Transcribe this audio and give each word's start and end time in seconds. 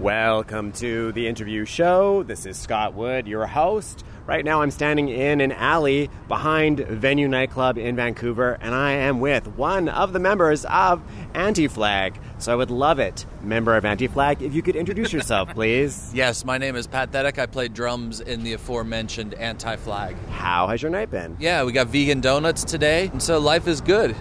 Welcome 0.00 0.72
to 0.72 1.12
the 1.12 1.28
interview 1.28 1.66
show. 1.66 2.22
This 2.22 2.46
is 2.46 2.56
Scott 2.56 2.94
Wood, 2.94 3.28
your 3.28 3.46
host. 3.46 4.02
Right 4.24 4.42
now, 4.42 4.62
I'm 4.62 4.70
standing 4.70 5.10
in 5.10 5.42
an 5.42 5.52
alley 5.52 6.08
behind 6.26 6.80
Venue 6.80 7.28
Nightclub 7.28 7.76
in 7.76 7.96
Vancouver, 7.96 8.56
and 8.62 8.74
I 8.74 8.92
am 8.92 9.20
with 9.20 9.46
one 9.58 9.90
of 9.90 10.14
the 10.14 10.18
members 10.18 10.64
of 10.64 11.02
Anti 11.34 11.68
Flag. 11.68 12.18
So 12.38 12.50
I 12.50 12.56
would 12.56 12.70
love 12.70 12.98
it, 12.98 13.26
member 13.42 13.76
of 13.76 13.84
Anti 13.84 14.06
Flag, 14.06 14.40
if 14.40 14.54
you 14.54 14.62
could 14.62 14.74
introduce 14.74 15.12
yourself, 15.12 15.50
please. 15.54 16.10
Yes, 16.14 16.46
my 16.46 16.56
name 16.56 16.76
is 16.76 16.86
Pat 16.86 17.12
Thetic. 17.12 17.38
I 17.38 17.44
play 17.44 17.68
drums 17.68 18.20
in 18.20 18.42
the 18.42 18.54
aforementioned 18.54 19.34
Anti 19.34 19.76
Flag. 19.76 20.16
How 20.30 20.66
has 20.68 20.80
your 20.80 20.90
night 20.90 21.10
been? 21.10 21.36
Yeah, 21.38 21.62
we 21.64 21.72
got 21.72 21.88
vegan 21.88 22.22
donuts 22.22 22.64
today, 22.64 23.08
and 23.08 23.22
so 23.22 23.38
life 23.38 23.68
is 23.68 23.82
good. 23.82 24.16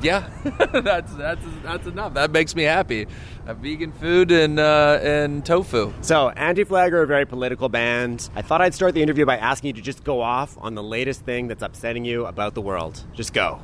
Yeah, 0.00 0.28
that's 0.72 1.12
that's 1.14 1.44
that's 1.62 1.86
enough. 1.86 2.14
That 2.14 2.30
makes 2.30 2.54
me 2.54 2.62
happy. 2.62 3.06
Uh, 3.46 3.54
vegan 3.54 3.92
food 3.92 4.30
and 4.30 4.60
uh, 4.60 5.00
and 5.02 5.44
tofu. 5.44 5.92
So, 6.02 6.28
Anti 6.30 6.64
Flag 6.64 6.92
are 6.92 7.02
a 7.02 7.06
very 7.06 7.26
political 7.26 7.68
band. 7.68 8.30
I 8.36 8.42
thought 8.42 8.60
I'd 8.60 8.74
start 8.74 8.94
the 8.94 9.02
interview 9.02 9.26
by 9.26 9.36
asking 9.36 9.68
you 9.68 9.72
to 9.74 9.82
just 9.82 10.04
go 10.04 10.20
off 10.20 10.56
on 10.60 10.74
the 10.74 10.82
latest 10.82 11.22
thing 11.22 11.48
that's 11.48 11.62
upsetting 11.62 12.04
you 12.04 12.26
about 12.26 12.54
the 12.54 12.60
world. 12.60 13.02
Just 13.14 13.32
go. 13.32 13.60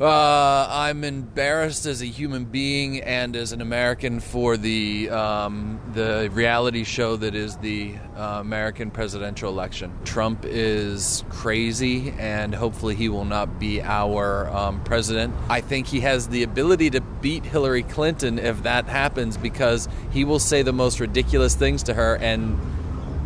Uh, 0.00 0.68
I'm 0.70 1.02
embarrassed 1.02 1.84
as 1.84 2.02
a 2.02 2.06
human 2.06 2.44
being 2.44 3.00
and 3.00 3.34
as 3.34 3.50
an 3.50 3.60
American 3.60 4.20
for 4.20 4.56
the 4.56 5.10
um, 5.10 5.80
the 5.92 6.30
reality 6.32 6.84
show 6.84 7.16
that 7.16 7.34
is 7.34 7.56
the 7.56 7.96
uh, 8.16 8.38
American 8.40 8.92
presidential 8.92 9.50
election. 9.50 9.92
Trump 10.04 10.44
is 10.44 11.24
crazy, 11.30 12.14
and 12.16 12.54
hopefully 12.54 12.94
he 12.94 13.08
will 13.08 13.24
not 13.24 13.58
be 13.58 13.82
our 13.82 14.48
um, 14.50 14.84
president. 14.84 15.34
I 15.48 15.60
think 15.60 15.88
he 15.88 15.98
has 16.00 16.28
the 16.28 16.44
ability 16.44 16.90
to 16.90 17.00
beat 17.00 17.44
Hillary 17.44 17.82
Clinton 17.82 18.38
if 18.38 18.62
that 18.62 18.86
happens 18.86 19.36
because 19.36 19.88
he 20.12 20.24
will 20.24 20.38
say 20.38 20.62
the 20.62 20.72
most 20.72 21.00
ridiculous 21.00 21.56
things 21.56 21.82
to 21.84 21.94
her 21.94 22.14
and 22.18 22.56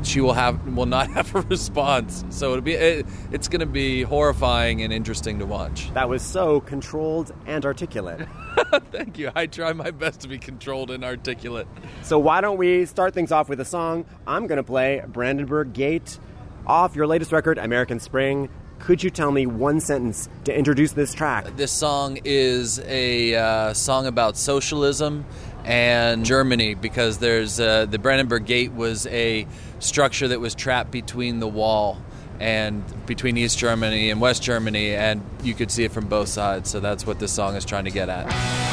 she 0.02 0.20
will 0.20 0.32
have 0.32 0.66
will 0.76 0.86
not 0.86 1.10
have 1.16 1.34
a 1.34 1.40
response. 1.42 2.24
So 2.30 2.50
it'll 2.50 2.62
be 2.62 2.74
it, 2.74 3.06
it's 3.30 3.48
going 3.48 3.60
to 3.60 3.66
be 3.66 4.02
horrifying 4.02 4.82
and 4.82 4.92
interesting 4.92 5.38
to 5.38 5.46
watch. 5.46 5.92
That 5.94 6.08
was 6.08 6.22
so 6.22 6.60
controlled 6.60 7.32
and 7.46 7.64
articulate. 7.64 8.26
Thank 8.92 9.18
you. 9.18 9.30
I 9.34 9.46
try 9.46 9.72
my 9.72 9.90
best 9.90 10.20
to 10.20 10.28
be 10.28 10.38
controlled 10.38 10.90
and 10.90 11.04
articulate. 11.04 11.66
So 12.02 12.18
why 12.18 12.40
don't 12.40 12.58
we 12.58 12.86
start 12.86 13.14
things 13.14 13.32
off 13.32 13.48
with 13.48 13.60
a 13.60 13.64
song? 13.64 14.04
I'm 14.26 14.46
going 14.46 14.58
to 14.58 14.62
play 14.62 15.02
Brandenburg 15.06 15.72
Gate 15.72 16.18
off 16.66 16.94
your 16.94 17.06
latest 17.06 17.32
record, 17.32 17.58
American 17.58 17.98
Spring. 18.00 18.48
Could 18.78 19.02
you 19.02 19.10
tell 19.10 19.30
me 19.30 19.46
one 19.46 19.78
sentence 19.78 20.28
to 20.44 20.56
introduce 20.56 20.92
this 20.92 21.14
track? 21.14 21.56
This 21.56 21.70
song 21.70 22.18
is 22.24 22.80
a 22.80 23.34
uh, 23.34 23.74
song 23.74 24.06
about 24.06 24.36
socialism 24.36 25.24
and 25.64 26.24
Germany 26.24 26.74
because 26.74 27.18
there's 27.18 27.60
uh, 27.60 27.86
the 27.86 27.98
Brandenburg 27.98 28.44
Gate 28.44 28.72
was 28.72 29.06
a 29.06 29.46
structure 29.82 30.28
that 30.28 30.40
was 30.40 30.54
trapped 30.54 30.90
between 30.90 31.40
the 31.40 31.48
wall 31.48 32.00
and 32.40 32.82
between 33.06 33.36
East 33.36 33.58
Germany 33.58 34.10
and 34.10 34.20
West 34.20 34.42
Germany, 34.42 34.94
and 34.94 35.22
you 35.42 35.54
could 35.54 35.70
see 35.70 35.84
it 35.84 35.92
from 35.92 36.08
both 36.08 36.28
sides. 36.28 36.70
So 36.70 36.80
that's 36.80 37.06
what 37.06 37.18
this 37.18 37.32
song 37.32 37.56
is 37.56 37.64
trying 37.64 37.84
to 37.84 37.90
get 37.90 38.08
at. 38.08 38.71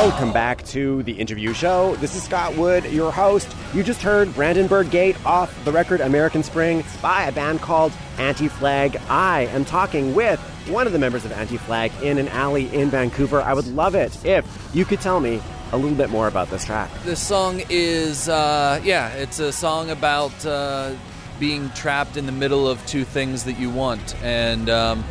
Welcome 0.00 0.32
back 0.32 0.64
to 0.68 1.02
the 1.02 1.12
interview 1.12 1.52
show. 1.52 1.94
This 1.96 2.16
is 2.16 2.22
Scott 2.22 2.56
Wood, 2.56 2.86
your 2.86 3.12
host. 3.12 3.54
You 3.74 3.82
just 3.82 4.00
heard 4.00 4.34
Brandenburg 4.34 4.90
Gate 4.90 5.14
off 5.26 5.54
the 5.66 5.72
record 5.72 6.00
American 6.00 6.42
Spring 6.42 6.82
by 7.02 7.24
a 7.24 7.32
band 7.32 7.60
called 7.60 7.92
Anti 8.16 8.48
Flag. 8.48 8.96
I 9.10 9.42
am 9.48 9.66
talking 9.66 10.14
with 10.14 10.40
one 10.68 10.86
of 10.86 10.94
the 10.94 10.98
members 10.98 11.26
of 11.26 11.32
Anti 11.32 11.58
Flag 11.58 11.92
in 12.02 12.16
an 12.16 12.28
alley 12.28 12.74
in 12.74 12.88
Vancouver. 12.88 13.42
I 13.42 13.52
would 13.52 13.66
love 13.66 13.94
it 13.94 14.24
if 14.24 14.70
you 14.72 14.86
could 14.86 15.02
tell 15.02 15.20
me 15.20 15.38
a 15.70 15.76
little 15.76 15.98
bit 15.98 16.08
more 16.08 16.28
about 16.28 16.48
this 16.48 16.64
track. 16.64 16.90
This 17.04 17.20
song 17.20 17.60
is, 17.68 18.26
uh, 18.26 18.80
yeah, 18.82 19.10
it's 19.10 19.38
a 19.38 19.52
song 19.52 19.90
about 19.90 20.46
uh, 20.46 20.94
being 21.38 21.68
trapped 21.72 22.16
in 22.16 22.24
the 22.24 22.32
middle 22.32 22.66
of 22.66 22.84
two 22.86 23.04
things 23.04 23.44
that 23.44 23.58
you 23.58 23.68
want. 23.68 24.16
And 24.22 24.70
um, 24.70 25.04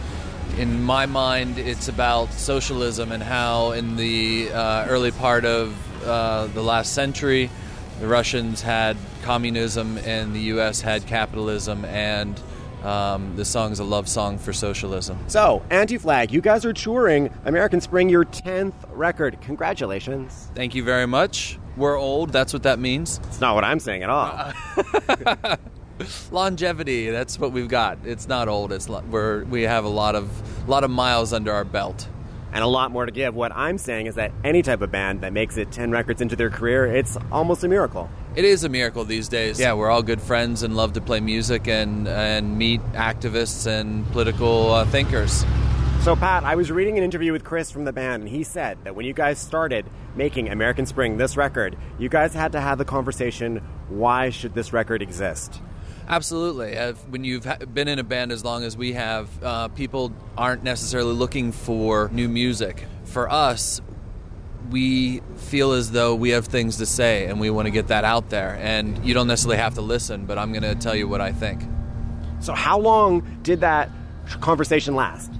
in 0.59 0.83
my 0.83 1.05
mind, 1.05 1.57
it's 1.57 1.87
about 1.87 2.33
socialism 2.33 3.13
and 3.13 3.23
how, 3.23 3.71
in 3.71 3.95
the 3.95 4.51
uh, 4.51 4.85
early 4.89 5.11
part 5.11 5.45
of 5.45 5.73
uh, 6.05 6.47
the 6.47 6.61
last 6.61 6.93
century, 6.93 7.49
the 8.01 8.07
Russians 8.07 8.61
had 8.61 8.97
communism 9.23 9.97
and 9.99 10.35
the 10.35 10.41
U.S. 10.53 10.81
had 10.81 11.05
capitalism, 11.07 11.85
and 11.85 12.39
Um, 12.83 13.35
this 13.35 13.49
song 13.49 13.73
is 13.73 13.79
a 13.79 13.83
love 13.83 14.07
song 14.07 14.37
for 14.37 14.53
socialism. 14.53 15.17
So, 15.27 15.61
Anti 15.69 15.97
Flag, 15.97 16.31
you 16.31 16.39
guys 16.39 16.63
are 16.63 16.71
touring 16.71 17.29
American 17.43 17.81
Spring, 17.81 18.07
your 18.07 18.23
10th 18.23 18.73
record. 18.93 19.37
Congratulations. 19.41 20.49
Thank 20.55 20.75
you 20.75 20.83
very 20.85 21.05
much. 21.05 21.59
We're 21.75 21.97
old. 21.97 22.31
That's 22.31 22.53
what 22.53 22.63
that 22.63 22.79
means. 22.79 23.19
It's 23.27 23.41
not 23.41 23.53
what 23.55 23.65
I'm 23.65 23.81
saying 23.81 24.03
at 24.03 24.09
all. 24.09 24.53
Longevity. 26.31 27.09
That's 27.09 27.39
what 27.39 27.51
we've 27.51 27.67
got. 27.67 27.97
It's 28.05 28.27
not 28.27 28.47
old. 28.47 28.71
It's 28.71 28.89
lo- 28.89 29.03
we're 29.09 29.43
we 29.45 29.63
have 29.63 29.85
a 29.85 29.89
lot 29.89 30.15
of 30.15 30.29
lot 30.69 30.83
of 30.83 30.91
miles 30.91 31.33
under 31.33 31.51
our 31.51 31.63
belt. 31.65 32.07
and 32.51 32.63
a 32.63 32.67
lot 32.67 32.91
more 32.91 33.05
to 33.05 33.11
give. 33.11 33.35
What 33.35 33.51
I'm 33.55 33.77
saying 33.77 34.07
is 34.07 34.15
that 34.15 34.31
any 34.43 34.61
type 34.63 34.81
of 34.81 34.91
band 34.91 35.21
that 35.21 35.33
makes 35.33 35.55
it 35.57 35.71
10 35.71 35.91
records 35.91 36.19
into 36.19 36.35
their 36.35 36.49
career, 36.49 36.87
it's 36.87 37.15
almost 37.31 37.63
a 37.63 37.67
miracle. 37.67 38.09
It 38.35 38.43
is 38.43 38.63
a 38.63 38.69
miracle 38.69 39.05
these 39.05 39.27
days. 39.27 39.59
Yeah, 39.59 39.73
we're 39.73 39.89
all 39.89 40.01
good 40.01 40.21
friends 40.21 40.63
and 40.63 40.75
love 40.75 40.93
to 40.93 41.01
play 41.01 41.19
music 41.19 41.67
and 41.67 42.07
and 42.07 42.57
meet 42.57 42.81
activists 42.93 43.67
and 43.67 44.09
political 44.11 44.71
uh, 44.71 44.85
thinkers. 44.85 45.45
So, 46.01 46.15
Pat, 46.15 46.45
I 46.45 46.55
was 46.55 46.71
reading 46.71 46.97
an 46.97 47.03
interview 47.03 47.33
with 47.33 47.43
Chris 47.43 47.71
from 47.71 47.83
the 47.83 47.91
band, 47.91 48.23
and 48.23 48.31
he 48.31 48.43
said 48.43 48.77
that 48.85 48.95
when 48.95 49.05
you 49.05 49.11
guys 49.13 49.37
started 49.37 49.85
making 50.15 50.47
American 50.47 50.85
Spring, 50.85 51.17
this 51.17 51.35
record, 51.35 51.77
you 51.99 52.07
guys 52.07 52.33
had 52.33 52.53
to 52.53 52.61
have 52.61 52.77
the 52.77 52.85
conversation 52.85 53.57
why 53.89 54.29
should 54.29 54.53
this 54.55 54.71
record 54.71 55.01
exist? 55.01 55.61
Absolutely. 56.09 56.75
When 57.09 57.23
you've 57.23 57.47
been 57.71 57.87
in 57.87 57.99
a 57.99 58.03
band 58.03 58.31
as 58.31 58.43
long 58.43 58.63
as 58.63 58.75
we 58.75 58.93
have, 58.93 59.43
uh, 59.43 59.67
people 59.67 60.11
aren't 60.35 60.63
necessarily 60.63 61.13
looking 61.13 61.51
for 61.51 62.09
new 62.11 62.27
music. 62.27 62.83
For 63.03 63.31
us, 63.31 63.79
we 64.71 65.21
feel 65.37 65.73
as 65.73 65.91
though 65.91 66.15
we 66.15 66.31
have 66.31 66.45
things 66.45 66.77
to 66.77 66.87
say 66.87 67.27
and 67.27 67.39
we 67.39 67.51
want 67.51 67.67
to 67.67 67.71
get 67.71 67.87
that 67.87 68.05
out 68.05 68.29
there. 68.31 68.57
And 68.59 69.05
you 69.05 69.13
don't 69.13 69.27
necessarily 69.27 69.57
have 69.57 69.75
to 69.75 69.81
listen, 69.81 70.25
but 70.25 70.39
I'm 70.39 70.51
going 70.51 70.63
to 70.63 70.73
tell 70.73 70.95
you 70.95 71.07
what 71.07 71.21
I 71.21 71.31
think. 71.31 71.61
So, 72.39 72.53
how 72.53 72.79
long 72.79 73.39
did 73.43 73.61
that 73.61 73.91
conversation 74.41 74.95
last? 74.95 75.31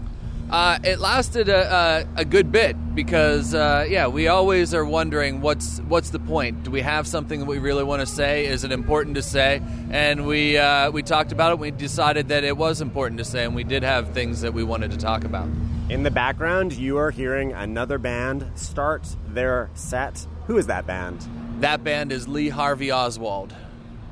Uh, 0.50 0.80
it 0.84 1.00
lasted 1.00 1.48
a, 1.48 2.06
a, 2.18 2.22
a 2.22 2.26
good 2.26 2.52
bit 2.52 2.76
because, 2.96 3.54
uh, 3.54 3.86
yeah, 3.88 4.08
we 4.08 4.28
always 4.28 4.74
are 4.74 4.84
wondering 4.84 5.42
what's 5.42 5.80
what's 5.82 6.10
the 6.10 6.18
point. 6.20 6.64
Do 6.64 6.72
we 6.72 6.82
have 6.82 7.06
something 7.06 7.40
that 7.40 7.46
we 7.46 7.60
really 7.60 7.84
want 7.84 8.00
to 8.00 8.08
say? 8.08 8.48
Is 8.48 8.64
it 8.64 8.72
important 8.72 9.16
to 9.16 9.22
say? 9.22 9.62
And 9.92 10.26
we 10.26 10.58
uh, 10.58 10.90
we 10.90 11.04
talked 11.04 11.32
about 11.32 11.52
it. 11.52 11.60
We 11.60 11.70
decided 11.70 12.30
that 12.30 12.44
it 12.44 12.58
was 12.58 12.82
important 12.82 13.20
to 13.20 13.26
say, 13.26 13.46
and 13.46 13.54
we 13.54 13.64
did 13.64 13.84
have 13.84 14.10
things 14.14 14.42
that 14.42 14.52
we 14.52 14.64
wanted 14.64 14.90
to 14.90 14.98
talk 14.98 15.24
about. 15.24 15.48
In 15.90 16.02
the 16.02 16.12
background, 16.12 16.74
you 16.74 16.98
are 16.98 17.12
hearing 17.12 17.54
another 17.54 18.00
band 18.00 18.52
start 18.56 19.16
their 19.28 19.70
set. 19.76 20.26
Who 20.48 20.58
is 20.58 20.66
that 20.66 20.88
band? 20.88 21.28
That 21.60 21.84
band 21.84 22.12
is 22.12 22.28
Lee 22.28 22.50
Harvey 22.50 22.92
Oswald. 22.92 23.54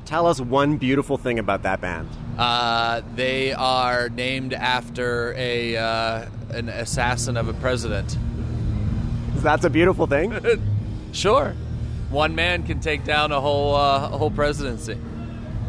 Tell 0.08 0.26
us 0.26 0.40
one 0.40 0.78
beautiful 0.78 1.18
thing 1.18 1.38
about 1.38 1.64
that 1.64 1.82
band. 1.82 2.08
Uh, 2.38 3.02
they 3.14 3.52
are 3.52 4.08
named 4.08 4.54
after 4.54 5.34
a 5.36 5.76
uh, 5.76 6.26
an 6.48 6.70
assassin 6.70 7.36
of 7.36 7.46
a 7.48 7.52
president. 7.52 8.16
That's 9.34 9.66
a 9.66 9.70
beautiful 9.70 10.06
thing. 10.06 10.32
Sure, 11.10 11.54
one 12.10 12.34
man 12.34 12.64
can 12.64 12.80
take 12.80 13.02
down 13.02 13.32
a 13.32 13.40
whole 13.40 13.74
uh, 13.74 14.10
a 14.12 14.18
whole 14.18 14.30
presidency. 14.30 14.96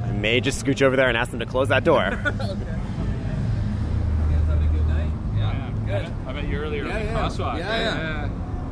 I 0.03 0.11
may 0.11 0.41
just 0.41 0.63
scooch 0.63 0.81
over 0.81 0.97
there 0.97 1.07
and 1.07 1.17
ask 1.17 1.31
them 1.31 1.39
to 1.39 1.45
close 1.45 1.69
that 1.69 1.85
door. 1.85 2.09
Good. 5.85 6.13
I 6.27 6.33
met 6.33 6.47
you 6.47 6.57
earlier 6.59 6.85
in 6.85 6.89
the 6.89 7.11
crosswalk. 7.13 7.57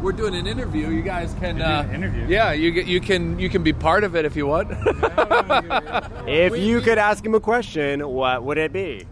We're 0.02 0.12
doing 0.12 0.36
an 0.36 0.46
interview. 0.46 0.90
You 0.90 1.02
guys 1.02 1.36
can 1.40 1.58
You're 1.58 1.66
an 1.66 1.94
interview? 1.94 2.28
Yeah, 2.28 2.52
you 2.52 2.72
get- 2.72 2.86
you 2.86 3.00
can 3.02 3.40
you 3.40 3.50
can 3.50 3.64
be 3.64 3.74
part 3.74 4.04
of 4.04 4.16
it 4.16 4.26
if 4.26 4.36
you 4.36 4.46
want. 4.46 4.70
if 6.28 6.58
you 6.58 6.82
could 6.82 6.98
ask 6.98 7.26
him 7.26 7.34
a 7.34 7.40
question, 7.40 8.08
what 8.08 8.44
would 8.44 8.58
it 8.58 8.72
be? 8.72 9.08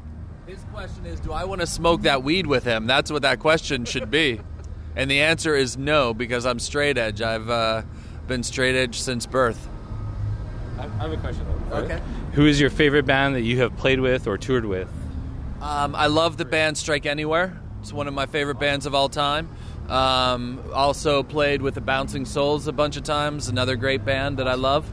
His 0.45 0.63
question 0.71 1.05
is, 1.07 1.19
do 1.19 1.31
I 1.31 1.43
want 1.45 1.61
to 1.61 1.67
smoke 1.67 2.03
that 2.03 2.23
weed 2.23 2.45
with 2.45 2.63
him? 2.63 2.85
That's 2.85 3.11
what 3.11 3.23
that 3.23 3.39
question 3.39 3.85
should 3.85 4.11
be. 4.11 4.41
And 4.95 5.09
the 5.09 5.21
answer 5.21 5.55
is 5.55 5.75
no, 5.75 6.13
because 6.13 6.45
I'm 6.45 6.59
straight 6.59 6.97
edge. 6.99 7.19
I've 7.21 7.49
uh, 7.49 7.81
been 8.27 8.43
straight 8.43 8.75
edge 8.75 8.99
since 9.01 9.25
birth. 9.25 9.67
I 10.77 10.83
I 10.83 10.87
have 10.99 11.11
a 11.11 11.17
question. 11.17 11.45
Though. 11.69 11.77
Okay. 11.77 11.99
Who 12.33 12.45
is 12.45 12.61
your 12.61 12.69
favorite 12.69 13.05
band 13.05 13.33
that 13.35 13.41
you 13.41 13.59
have 13.61 13.75
played 13.75 13.99
with 13.99 14.27
or 14.27 14.37
toured 14.37 14.65
with? 14.65 14.89
Um, 15.61 15.95
I 15.95 16.07
love 16.07 16.37
the 16.37 16.45
band 16.45 16.77
Strike 16.77 17.07
Anywhere. 17.07 17.59
It's 17.81 17.91
one 17.91 18.07
of 18.07 18.13
my 18.13 18.27
favorite 18.27 18.59
bands 18.59 18.85
of 18.85 18.93
all 18.93 19.09
time. 19.09 19.49
Um, 19.89 20.63
also 20.73 21.21
played 21.23 21.61
with 21.61 21.75
the 21.75 21.81
Bouncing 21.81 22.25
Souls 22.25 22.67
a 22.67 22.71
bunch 22.71 22.97
of 22.97 23.03
times, 23.03 23.47
another 23.49 23.75
great 23.75 24.03
band 24.03 24.37
that 24.39 24.47
I 24.47 24.55
love. 24.55 24.85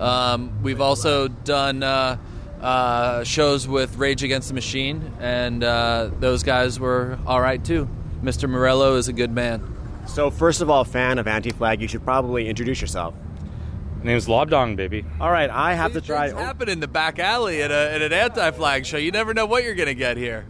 Um, 0.00 0.62
we've 0.62 0.80
also 0.80 1.28
done 1.28 1.82
uh, 1.82 2.16
uh, 2.60 3.24
shows 3.24 3.68
with 3.68 3.96
Rage 3.98 4.22
Against 4.22 4.48
the 4.48 4.54
Machine, 4.54 5.12
and 5.20 5.62
uh, 5.62 6.10
those 6.18 6.42
guys 6.42 6.80
were 6.80 7.18
all 7.26 7.40
right 7.40 7.64
too. 7.64 7.88
Mr. 8.22 8.48
Morello 8.48 8.96
is 8.96 9.08
a 9.08 9.12
good 9.12 9.30
man. 9.32 9.62
So, 10.06 10.30
first 10.30 10.60
of 10.60 10.68
all, 10.70 10.84
fan 10.84 11.18
of 11.18 11.28
Anti 11.28 11.50
Flag, 11.50 11.80
you 11.80 11.86
should 11.88 12.04
probably 12.04 12.48
introduce 12.48 12.80
yourself. 12.80 13.14
My 13.98 14.06
name's 14.06 14.26
Lobdong, 14.26 14.74
baby. 14.74 15.04
All 15.20 15.30
right, 15.30 15.48
I 15.48 15.74
have 15.74 15.92
to 15.92 16.00
These 16.00 16.08
try. 16.08 16.28
things 16.30 16.40
happen 16.40 16.68
in 16.68 16.80
the 16.80 16.88
back 16.88 17.20
alley 17.20 17.62
at, 17.62 17.70
a, 17.70 17.92
at 17.92 18.02
an 18.02 18.12
anti-flag 18.12 18.84
show. 18.84 18.96
You 18.96 19.12
never 19.12 19.32
know 19.32 19.46
what 19.46 19.62
you're 19.62 19.76
going 19.76 19.86
to 19.86 19.94
get 19.94 20.16
here. 20.16 20.44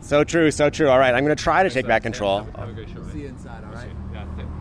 So 0.00 0.24
true, 0.24 0.50
so 0.50 0.70
true. 0.70 0.88
All 0.88 0.98
right, 0.98 1.14
I'm 1.14 1.24
going 1.24 1.36
to 1.36 1.42
try 1.42 1.62
to 1.62 1.70
take 1.70 1.86
back 1.86 2.02
control. 2.02 2.44
Have 2.56 2.68
a 2.68 2.72
great 2.72 2.88
show. 2.88 3.02
See 3.08 3.20
you 3.20 3.28
inside, 3.28 3.64
all 3.64 3.72
right? 3.72 3.90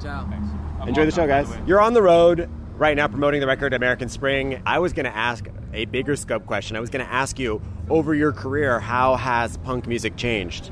Ciao. 0.02 0.28
Thanks. 0.30 0.48
Enjoy 0.88 1.06
the 1.06 1.12
show, 1.12 1.28
guys. 1.28 1.48
You're 1.66 1.82
on 1.82 1.94
the 1.94 2.02
road 2.02 2.50
right 2.78 2.96
now 2.96 3.08
promoting 3.08 3.42
the 3.42 3.48
record 3.48 3.74
American 3.74 4.10
Spring. 4.10 4.62
I 4.66 4.80
was 4.80 4.94
going 4.94 5.06
to 5.06 5.16
ask 5.16 5.48
a 5.74 5.86
bigger 5.86 6.16
scope 6.16 6.46
question. 6.46 6.76
I 6.76 6.80
was 6.80 6.90
going 6.90 7.06
to 7.06 7.12
ask 7.12 7.40
you, 7.40 7.62
over 7.90 8.14
your 8.14 8.32
career, 8.32 8.80
how 8.80 9.16
has 9.16 9.58
punk 9.58 9.88
music 9.88 10.16
changed? 10.16 10.72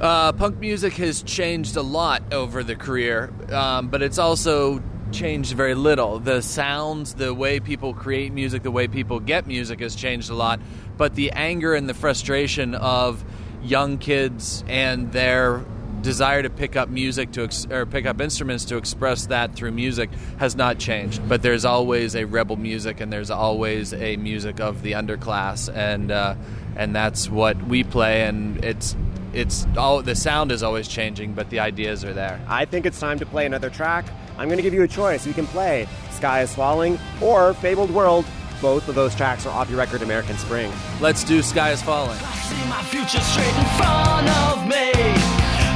Uh, 0.00 0.32
punk 0.32 0.58
music 0.58 0.94
has 0.94 1.22
changed 1.22 1.76
a 1.76 1.82
lot 1.82 2.22
over 2.32 2.62
the 2.62 2.74
career, 2.74 3.32
um, 3.52 3.88
but 3.88 4.02
it's 4.02 4.18
also 4.18 4.82
changed 5.12 5.54
very 5.54 5.74
little. 5.74 6.18
The 6.18 6.40
sounds, 6.40 7.14
the 7.14 7.32
way 7.32 7.60
people 7.60 7.94
create 7.94 8.32
music, 8.32 8.62
the 8.62 8.70
way 8.70 8.88
people 8.88 9.20
get 9.20 9.46
music 9.46 9.80
has 9.80 9.94
changed 9.94 10.30
a 10.30 10.34
lot. 10.34 10.60
But 10.96 11.14
the 11.14 11.30
anger 11.32 11.74
and 11.74 11.88
the 11.88 11.94
frustration 11.94 12.74
of 12.74 13.24
young 13.62 13.98
kids 13.98 14.64
and 14.68 15.12
their 15.12 15.64
desire 16.02 16.42
to 16.42 16.50
pick 16.50 16.76
up 16.76 16.88
music 16.88 17.32
to 17.32 17.44
ex- 17.44 17.66
or 17.70 17.86
pick 17.86 18.06
up 18.06 18.20
instruments 18.20 18.64
to 18.66 18.76
express 18.76 19.26
that 19.26 19.54
through 19.54 19.70
music 19.70 20.10
has 20.38 20.56
not 20.56 20.78
changed. 20.78 21.26
But 21.28 21.42
there's 21.42 21.64
always 21.64 22.14
a 22.16 22.24
rebel 22.24 22.56
music, 22.56 23.00
and 23.00 23.12
there's 23.12 23.30
always 23.30 23.94
a 23.94 24.16
music 24.16 24.60
of 24.60 24.82
the 24.82 24.92
underclass, 24.92 25.74
and 25.74 26.10
uh, 26.10 26.34
and 26.76 26.94
that's 26.94 27.30
what 27.30 27.56
we 27.64 27.84
play. 27.84 28.22
And 28.22 28.64
it's 28.64 28.96
it's 29.32 29.66
all 29.76 30.02
the 30.02 30.14
sound 30.14 30.52
is 30.52 30.62
always 30.62 30.88
changing, 30.88 31.34
but 31.34 31.50
the 31.50 31.60
ideas 31.60 32.04
are 32.04 32.12
there. 32.12 32.40
I 32.48 32.64
think 32.64 32.84
it's 32.84 33.00
time 33.00 33.18
to 33.20 33.26
play 33.26 33.46
another 33.46 33.70
track. 33.70 34.04
I'm 34.38 34.48
going 34.48 34.58
to 34.58 34.62
give 34.62 34.74
you 34.74 34.82
a 34.82 34.88
choice. 34.88 35.26
You 35.26 35.34
can 35.34 35.46
play 35.46 35.86
Sky 36.10 36.42
is 36.42 36.54
Falling 36.54 36.98
or 37.20 37.54
Fabled 37.54 37.90
World. 37.90 38.24
Both 38.62 38.86
of 38.86 38.94
those 38.94 39.12
tracks 39.16 39.44
are 39.44 39.50
off 39.50 39.68
your 39.68 39.78
record 39.80 40.02
American 40.02 40.38
Spring. 40.38 40.72
Let's 41.00 41.24
do 41.24 41.42
Sky 41.42 41.72
is 41.72 41.82
Falling. 41.82 42.16
I 42.16 42.36
see 42.46 42.68
my 42.70 42.80
future 42.84 43.18
straight 43.18 43.50
in 43.58 43.66
front 43.74 44.30
of 44.46 44.62
me. 44.70 44.94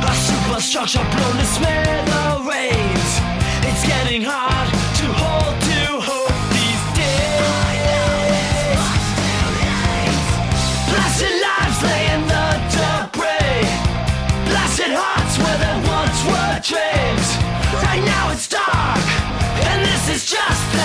A 0.07 0.15
superstructure 0.15 1.03
blown 1.03 1.35
to 1.35 1.47
smithereens. 1.51 3.11
It's 3.67 3.83
getting 3.85 4.23
hard 4.23 4.71
to 4.71 5.07
hold 5.19 5.59
to 5.67 5.99
hope 5.99 6.31
these 6.55 6.85
days. 6.95 8.79
Blasted 10.87 11.35
lives 11.43 11.83
lay 11.83 12.07
in 12.15 12.23
the 12.31 12.47
debris. 12.71 13.67
Blasted 14.47 14.95
hearts 14.95 15.35
where 15.43 15.59
once 15.91 16.23
were 16.23 16.63
dreams. 16.63 17.35
Right 17.83 18.05
now 18.07 18.31
it's 18.31 18.47
dark, 18.47 19.03
and 19.75 19.83
this 19.83 20.07
is 20.09 20.31
just 20.31 20.76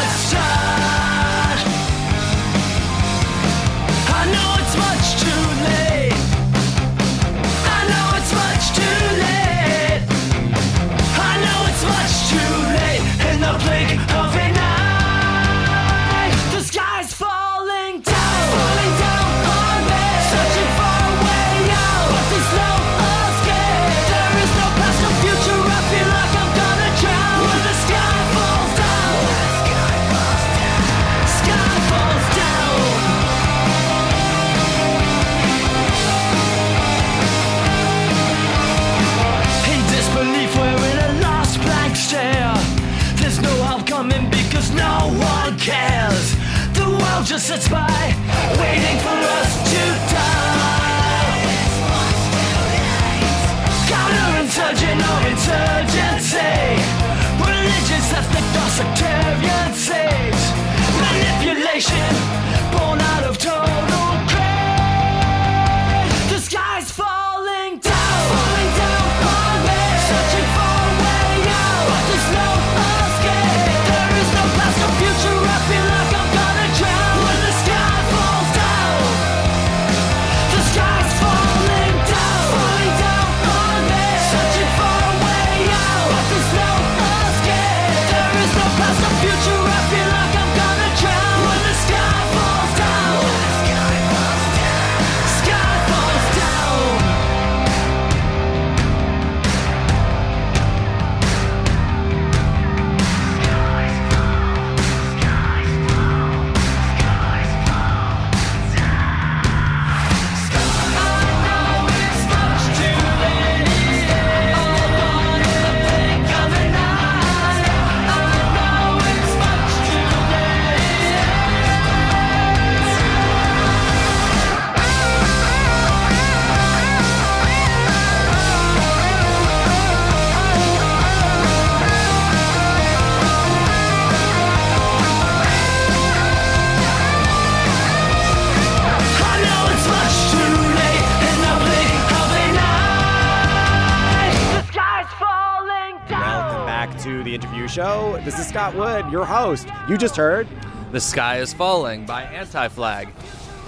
Scott 148.62 148.76
Wood, 148.76 149.12
your 149.12 149.26
host. 149.26 149.68
You 149.90 149.98
just 149.98 150.16
heard. 150.16 150.48
The 150.92 151.00
Sky 151.00 151.40
is 151.40 151.52
Falling 151.52 152.06
by 152.06 152.22
Anti 152.22 152.68
Flag. 152.68 153.10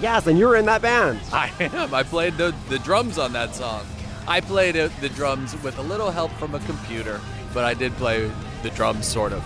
Yes, 0.00 0.28
and 0.28 0.38
you 0.38 0.46
were 0.46 0.54
in 0.54 0.66
that 0.66 0.82
band. 0.82 1.18
I 1.32 1.50
am. 1.58 1.92
I 1.92 2.04
played 2.04 2.36
the, 2.36 2.54
the 2.68 2.78
drums 2.78 3.18
on 3.18 3.32
that 3.32 3.56
song. 3.56 3.84
I 4.28 4.40
played 4.40 4.76
it, 4.76 4.92
the 5.00 5.08
drums 5.08 5.60
with 5.64 5.78
a 5.78 5.82
little 5.82 6.12
help 6.12 6.30
from 6.34 6.54
a 6.54 6.60
computer, 6.60 7.20
but 7.52 7.64
I 7.64 7.74
did 7.74 7.92
play 7.94 8.30
the 8.62 8.70
drums 8.70 9.04
sort 9.04 9.32
of. 9.32 9.44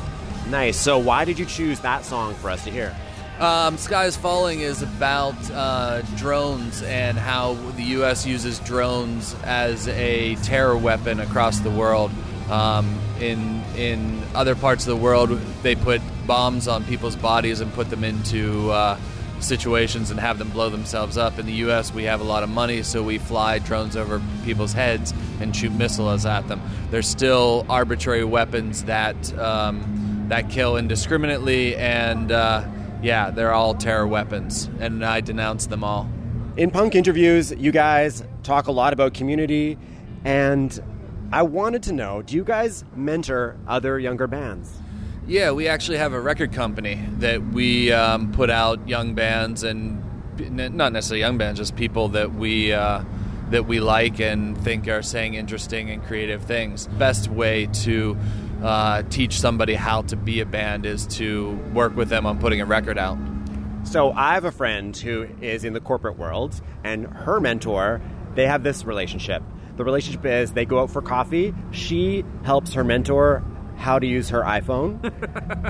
Nice. 0.51 0.77
So, 0.77 0.99
why 0.99 1.25
did 1.25 1.39
you 1.39 1.47
choose 1.47 1.81
that 1.81 2.05
song 2.05 2.35
for 2.35 2.51
us 2.51 2.63
to 2.65 2.71
hear? 2.71 2.95
Um, 3.39 3.79
Sky 3.79 4.05
is 4.05 4.19
Falling 4.19 4.61
is 4.61 4.83
about 4.83 5.51
uh, 5.53 6.03
drones 6.17 6.83
and 6.83 7.17
how 7.17 7.55
the 7.55 7.85
U.S. 7.85 8.27
uses 8.27 8.59
drones 8.59 9.35
as 9.45 9.89
a 9.89 10.35
terror 10.43 10.77
weapon 10.77 11.21
across 11.21 11.61
the 11.61 11.71
world. 11.71 12.11
Um, 12.51 12.99
in 13.21 13.63
in 13.77 14.23
other 14.35 14.55
parts 14.55 14.87
of 14.87 14.97
the 14.97 15.03
world, 15.03 15.31
they 15.63 15.75
put 15.75 16.01
bombs 16.27 16.69
on 16.69 16.85
people's 16.85 17.17
bodies 17.17 17.61
and 17.61 17.73
put 17.73 17.91
them 17.91 18.05
into 18.05 18.71
uh, 18.71 18.99
situations 19.41 20.11
and 20.11 20.19
have 20.19 20.39
them 20.39 20.51
blow 20.51 20.71
themselves 20.71 21.19
up. 21.19 21.39
In 21.39 21.47
the 21.47 21.53
U.S., 21.55 21.93
we 21.93 22.05
have 22.05 22.21
a 22.21 22.25
lot 22.25 22.43
of 22.43 22.49
money, 22.49 22.83
so 22.83 23.03
we 23.03 23.19
fly 23.19 23.59
drones 23.59 23.97
over 23.97 24.23
people's 24.45 24.73
heads 24.73 25.13
and 25.41 25.55
shoot 25.55 25.73
missiles 25.73 26.25
at 26.27 26.49
them. 26.49 26.61
They're 26.91 27.03
still 27.03 27.67
arbitrary 27.69 28.25
weapons 28.25 28.85
that 28.85 29.39
um, 29.39 30.27
that 30.29 30.51
kill 30.51 30.77
indiscriminately 30.77 31.77
and. 31.77 32.33
Uh, 32.33 32.67
yeah, 33.03 33.31
they're 33.31 33.53
all 33.53 33.75
terror 33.75 34.07
weapons, 34.07 34.69
and 34.81 35.05
I 35.05 35.21
denounce 35.21 35.67
them 35.67 35.85
all. 35.85 36.11
In 36.57 36.71
punk 36.71 36.95
interviews, 36.95 37.53
you 37.53 37.71
guys 37.71 38.25
talk 38.43 38.67
a 38.67 38.73
lot 38.73 38.93
about 38.93 39.15
community, 39.15 39.79
and 40.25 40.83
I 41.31 41.43
wanted 41.43 41.83
to 41.85 41.93
know 41.93 42.23
do 42.23 42.35
you 42.37 42.45
guys 42.45 42.85
mentor 42.97 43.57
other 43.67 43.99
younger 43.99 44.27
bands? 44.27 44.73
Yeah, 45.27 45.51
we 45.51 45.69
actually 45.69 45.99
have 45.99 46.15
a 46.15 46.21
record 46.21 46.55
company 46.55 47.05
that 47.19 47.49
we 47.49 47.93
um, 47.93 48.33
put 48.33 48.49
out 48.49 48.89
young 48.89 49.15
bands 49.15 49.63
and 49.63 50.03
not 50.49 50.93
necessarily 50.93 51.21
young 51.21 51.37
bands, 51.37 51.61
just 51.61 51.77
people 51.77 52.09
that 52.11 52.35
we 52.35 52.73
uh, 52.73 53.05
that 53.51 53.67
we 53.67 53.81
like 53.81 54.21
and 54.21 54.57
think 54.59 54.89
are 54.89 55.03
saying 55.03 55.35
interesting 55.35 55.91
and 55.91 56.03
creative 56.03 56.43
things. 56.45 56.87
Best 56.99 57.29
way 57.29 57.67
to 57.67 58.17
uh, 58.63 59.03
teach 59.11 59.39
somebody 59.39 59.75
how 59.75 60.03
to 60.03 60.17
be 60.17 60.41
a 60.41 60.47
band 60.47 60.87
is 60.87 61.07
to 61.07 61.51
work 61.75 61.95
with 61.95 62.09
them 62.09 62.25
on 62.25 62.39
putting 62.39 62.63
a 62.63 62.67
record 62.67 62.97
out. 62.97 63.19
So, 63.85 64.13
I 64.13 64.35
have 64.35 64.45
a 64.45 64.51
friend 64.51 64.97
who 64.97 65.29
is 65.43 65.65
in 65.65 65.73
the 65.75 65.81
corporate 65.81 66.19
world, 66.19 66.61
and 66.85 67.07
her 67.07 67.39
mentor, 67.39 68.01
they 68.35 68.47
have 68.47 68.63
this 68.63 68.85
relationship. 68.85 69.43
The 69.79 69.85
relationship 69.85 70.27
is 70.27 70.53
they 70.53 70.65
go 70.65 70.81
out 70.81 70.91
for 70.91 71.01
coffee, 71.01 71.55
she 71.71 72.25
helps 72.43 72.73
her 72.73 72.83
mentor 72.83 73.45
how 73.77 74.01
to 74.01 74.07
use 74.09 74.29
her 74.31 74.43
iPhone, 74.43 74.99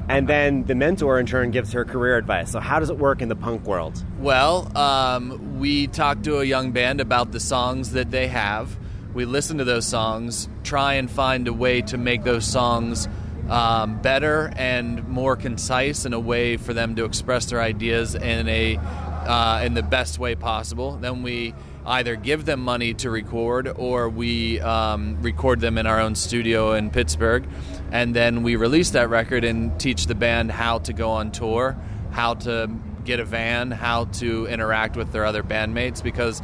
and 0.09 0.27
then 0.27 0.65
the 0.65 0.75
mentor 0.75 1.21
in 1.21 1.27
turn 1.27 1.51
gives 1.51 1.73
her 1.73 1.85
career 1.85 2.17
advice. 2.17 2.51
So, 2.51 2.59
how 2.59 2.81
does 2.81 2.89
it 2.89 2.97
work 2.97 3.21
in 3.21 3.29
the 3.29 3.37
punk 3.37 3.67
world? 3.67 4.03
Well, 4.19 4.75
um, 4.77 5.59
we 5.59 5.89
talk 5.89 6.23
to 6.23 6.39
a 6.39 6.45
young 6.45 6.73
band 6.73 7.03
about 7.03 7.33
the 7.33 7.41
songs 7.41 7.93
that 7.93 8.11
they 8.11 8.29
have. 8.29 8.79
We 9.13 9.27
listen 9.27 9.59
to 9.59 9.65
those 9.65 9.87
songs, 9.87 10.49
try 10.65 10.95
and 10.95 11.11
find 11.11 11.47
a 11.47 11.53
way 11.53 11.83
to 11.83 11.99
make 11.99 12.25
those 12.25 12.47
songs 12.47 13.09
um, 13.51 14.01
better 14.01 14.51
and 14.57 15.07
more 15.07 15.37
concise, 15.37 16.07
in 16.07 16.15
a 16.15 16.21
way 16.21 16.57
for 16.57 16.73
them 16.73 16.97
to 16.97 17.05
express 17.05 17.45
their 17.45 17.61
ideas 17.61 18.15
in 18.15 18.49
a 18.49 18.79
uh, 18.79 19.61
in 19.67 19.75
the 19.75 19.83
best 19.83 20.19
way 20.19 20.35
possible. 20.35 20.97
Then 20.97 21.23
we 21.23 21.55
either 21.89 22.17
give 22.17 22.45
them 22.45 22.61
money 22.61 22.95
to 22.95 23.11
record, 23.11 23.67
or 23.77 24.09
we 24.09 24.61
um, 24.61 25.21
record 25.23 25.61
them 25.61 25.79
in 25.79 25.87
our 25.87 26.01
own 26.01 26.15
studio 26.15 26.75
in 26.75 26.91
Pittsburgh, 26.91 27.49
and 27.91 28.15
then 28.15 28.43
we 28.43 28.57
release 28.57 28.91
that 28.91 29.09
record 29.09 29.45
and 29.45 29.79
teach 29.81 30.07
the 30.07 30.15
band 30.15 30.53
how 30.53 30.79
to 30.81 30.93
go 30.93 31.11
on 31.11 31.33
tour, 31.33 31.77
how 32.11 32.35
to 32.35 32.71
get 33.05 33.21
a 33.21 33.25
van, 33.25 33.71
how 33.71 34.05
to 34.05 34.47
interact 34.47 34.97
with 34.97 35.13
their 35.13 35.25
other 35.25 35.43
bandmates, 35.43 36.03
because 36.03 36.43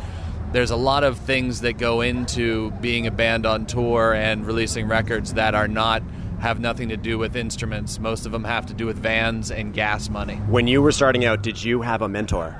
there's 0.53 0.71
a 0.71 0.77
lot 0.77 1.05
of 1.05 1.19
things 1.19 1.61
that 1.61 1.79
go 1.79 2.01
into 2.01 2.71
being 2.81 3.07
a 3.07 3.11
band 3.11 3.45
on 3.45 3.67
tour 3.67 4.15
and 4.15 4.47
releasing 4.47 4.89
records 4.89 5.35
that 5.35 5.55
are 5.55 5.69
not 5.69 6.03
have 6.41 6.61
nothing 6.61 6.89
to 6.91 6.97
do 6.97 7.19
with 7.19 7.37
instruments. 7.37 7.99
Most 7.99 8.27
of 8.27 8.33
them 8.33 8.45
have 8.45 8.67
to 8.67 8.75
do 8.75 8.87
with 8.87 8.97
vans 8.97 9.51
and 9.51 9.75
gas 9.75 10.09
money. 10.09 10.37
When 10.37 10.67
you 10.67 10.81
were 10.81 10.93
starting 10.93 11.25
out, 11.25 11.43
did 11.43 11.63
you 11.63 11.83
have 11.83 12.03
a 12.03 12.09
mentor? 12.09 12.55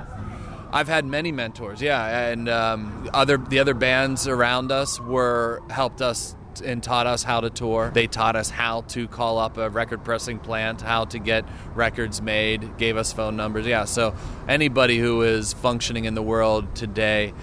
I've 0.75 0.89
had 0.89 1.05
many 1.05 1.31
mentors, 1.31 1.81
yeah, 1.81 2.27
and 2.31 2.49
um, 2.49 3.09
other 3.13 3.37
the 3.37 3.59
other 3.59 3.73
bands 3.73 4.27
around 4.27 4.73
us 4.73 4.99
were 4.99 5.61
helped 5.69 6.01
us 6.01 6.35
and 6.65 6.83
taught 6.83 7.07
us 7.07 7.23
how 7.23 7.39
to 7.39 7.49
tour. 7.49 7.91
They 7.93 8.07
taught 8.07 8.35
us 8.35 8.49
how 8.49 8.81
to 8.81 9.07
call 9.07 9.37
up 9.37 9.57
a 9.57 9.69
record 9.69 10.03
pressing 10.03 10.37
plant, 10.37 10.81
how 10.81 11.05
to 11.05 11.17
get 11.19 11.45
records 11.75 12.21
made, 12.21 12.77
gave 12.77 12.97
us 12.97 13.13
phone 13.13 13.37
numbers. 13.37 13.65
Yeah, 13.65 13.85
so 13.85 14.15
anybody 14.49 14.99
who 14.99 15.21
is 15.21 15.53
functioning 15.53 16.03
in 16.03 16.13
the 16.13 16.21
world 16.21 16.75
today 16.75 17.33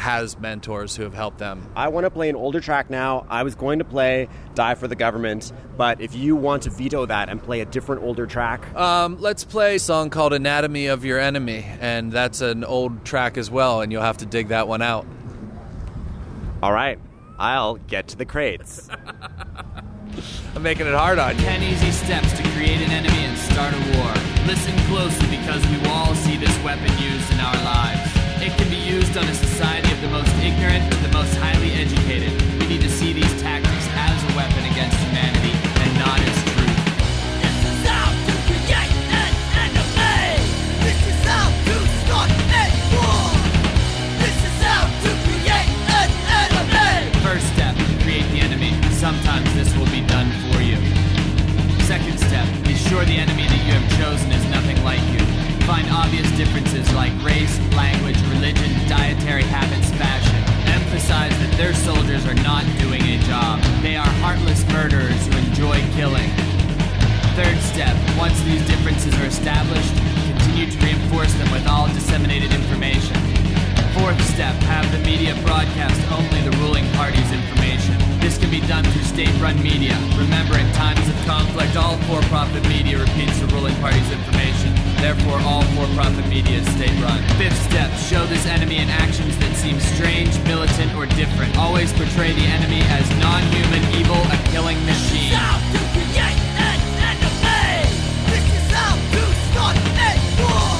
has 0.00 0.38
mentors 0.38 0.96
who 0.96 1.02
have 1.04 1.14
helped 1.14 1.38
them. 1.38 1.62
I 1.76 1.88
want 1.88 2.04
to 2.04 2.10
play 2.10 2.28
an 2.30 2.36
older 2.36 2.60
track 2.60 2.88
now. 2.90 3.26
I 3.28 3.42
was 3.42 3.54
going 3.54 3.78
to 3.80 3.84
play 3.84 4.28
Die 4.54 4.74
for 4.74 4.88
the 4.88 4.96
Government, 4.96 5.52
but 5.76 6.00
if 6.00 6.14
you 6.14 6.34
want 6.36 6.62
to 6.64 6.70
veto 6.70 7.04
that 7.06 7.28
and 7.28 7.42
play 7.42 7.60
a 7.60 7.64
different 7.66 8.02
older 8.02 8.26
track, 8.26 8.74
Um, 8.74 9.20
let's 9.20 9.44
play 9.44 9.76
a 9.76 9.78
song 9.78 10.10
called 10.10 10.32
Anatomy 10.32 10.86
of 10.86 11.04
Your 11.04 11.18
Enemy, 11.18 11.64
and 11.80 12.10
that's 12.10 12.40
an 12.40 12.64
old 12.64 13.04
track 13.04 13.36
as 13.36 13.50
well, 13.50 13.82
and 13.82 13.92
you'll 13.92 14.02
have 14.02 14.16
to 14.18 14.26
dig 14.26 14.48
that 14.48 14.66
one 14.66 14.82
out. 14.82 15.06
all 16.62 16.72
right, 16.72 16.98
I'll 17.38 17.76
get 17.76 18.08
to 18.08 18.16
the 18.16 18.24
crates. 18.24 18.88
I'm 20.56 20.62
making 20.62 20.86
it 20.86 20.94
hard 20.94 21.18
on 21.18 21.36
you. 21.36 21.42
Ten 21.44 21.62
easy 21.62 21.90
steps 21.92 22.32
to 22.32 22.42
create 22.50 22.80
an 22.80 22.90
enemy 22.90 23.18
and 23.18 23.38
start 23.38 23.72
a 23.72 23.98
war. 23.98 24.12
Listen 24.46 24.76
closely 24.88 25.28
because 25.36 25.64
we 25.68 25.86
all 25.88 26.14
see 26.14 26.36
this 26.36 26.56
weapon 26.64 26.90
used 26.98 27.32
in 27.32 27.40
our 27.40 27.54
lives. 27.64 28.19
It 28.42 28.56
can 28.56 28.70
be 28.70 28.76
used 28.76 29.18
on 29.18 29.24
a 29.24 29.34
society 29.34 29.92
of 29.92 30.00
the 30.00 30.08
most 30.08 30.34
ignorant 30.36 30.90
to 30.90 30.98
the 31.00 31.12
most 31.12 31.34
highly 31.36 31.72
educated. 31.72 32.32
We 32.58 32.68
need 32.68 32.80
to 32.80 32.88
see 32.88 33.12
these 33.12 33.42
tactics 33.42 33.86
as 33.92 34.32
a 34.32 34.36
weapon 34.36 34.64
against 34.64 34.96
humanity 34.96 35.39
the 92.40 92.46
enemy 92.48 92.80
as 92.88 93.04
non-human, 93.20 93.84
evil, 93.92 94.16
a 94.32 94.38
killing 94.48 94.80
machine. 94.86 95.36
How 95.36 95.60
to 95.60 95.80
create 95.92 96.40
an 96.56 96.80
enemy. 96.96 97.84
This 98.32 98.46
is 98.48 98.66
how 98.72 98.96
to 98.96 99.22
start 99.52 99.76
a 99.76 100.12
war. 100.40 100.72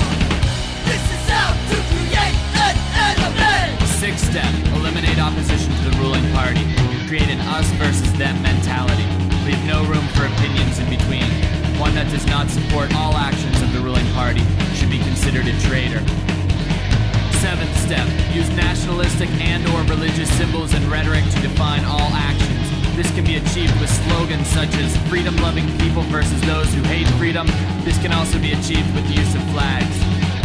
This 0.88 1.04
is 1.04 1.24
how 1.28 1.52
to 1.52 1.76
create 1.92 2.38
an 2.64 2.76
enemy. 2.96 3.76
Sixth 4.00 4.32
step, 4.32 4.48
eliminate 4.72 5.18
opposition 5.20 5.68
to 5.68 5.90
the 5.90 5.96
ruling 6.00 6.24
party. 6.32 6.64
Create 7.08 7.28
an 7.28 7.40
us 7.52 7.68
versus 7.76 8.12
them 8.16 8.40
mentality. 8.40 9.04
Leave 9.44 9.60
no 9.68 9.84
room 9.84 10.06
for 10.16 10.24
opinions 10.32 10.78
in 10.78 10.88
between. 10.88 11.28
One 11.76 11.94
that 11.94 12.08
does 12.08 12.24
not 12.26 12.48
support 12.48 12.94
all 12.94 13.16
actions 13.16 13.60
of 13.60 13.72
the 13.74 13.80
ruling 13.80 14.08
party 14.16 14.44
should 14.72 14.90
be 14.90 14.98
considered 14.98 15.46
a 15.46 15.52
traitor. 15.68 16.00
Seventh 17.40 17.74
step, 17.80 18.06
use 18.34 18.50
nationalistic 18.54 19.30
and 19.40 19.66
or 19.72 19.80
religious 19.88 20.30
symbols 20.36 20.74
and 20.74 20.84
rhetoric 20.92 21.24
to 21.24 21.40
define 21.40 21.82
all 21.86 22.12
actions. 22.12 22.68
This 22.94 23.10
can 23.12 23.24
be 23.24 23.36
achieved 23.36 23.72
with 23.80 23.88
slogans 23.88 24.46
such 24.46 24.68
as 24.76 24.94
freedom-loving 25.08 25.64
people 25.78 26.02
versus 26.12 26.38
those 26.42 26.68
who 26.74 26.82
hate 26.82 27.08
freedom. 27.16 27.46
This 27.82 27.96
can 28.02 28.12
also 28.12 28.38
be 28.38 28.52
achieved 28.52 28.94
with 28.94 29.08
the 29.08 29.14
use 29.14 29.34
of 29.34 29.40
flags. 29.56 29.96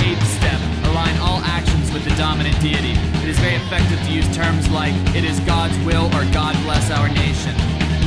Eighth 0.08 0.24
step, 0.40 0.56
align 0.88 1.18
all 1.20 1.44
actions 1.44 1.92
with 1.92 2.06
the 2.06 2.16
dominant 2.16 2.56
deity. 2.62 2.96
It 3.20 3.28
is 3.28 3.38
very 3.40 3.56
effective 3.56 4.00
to 4.00 4.12
use 4.12 4.28
terms 4.34 4.70
like, 4.70 4.96
it 5.14 5.25
is 5.25 5.38
God's 5.42 5.78
will 5.84 6.08
or 6.16 6.24
God 6.32 6.56
bless 6.64 6.90
our 6.92 7.10
nation. 7.10 7.54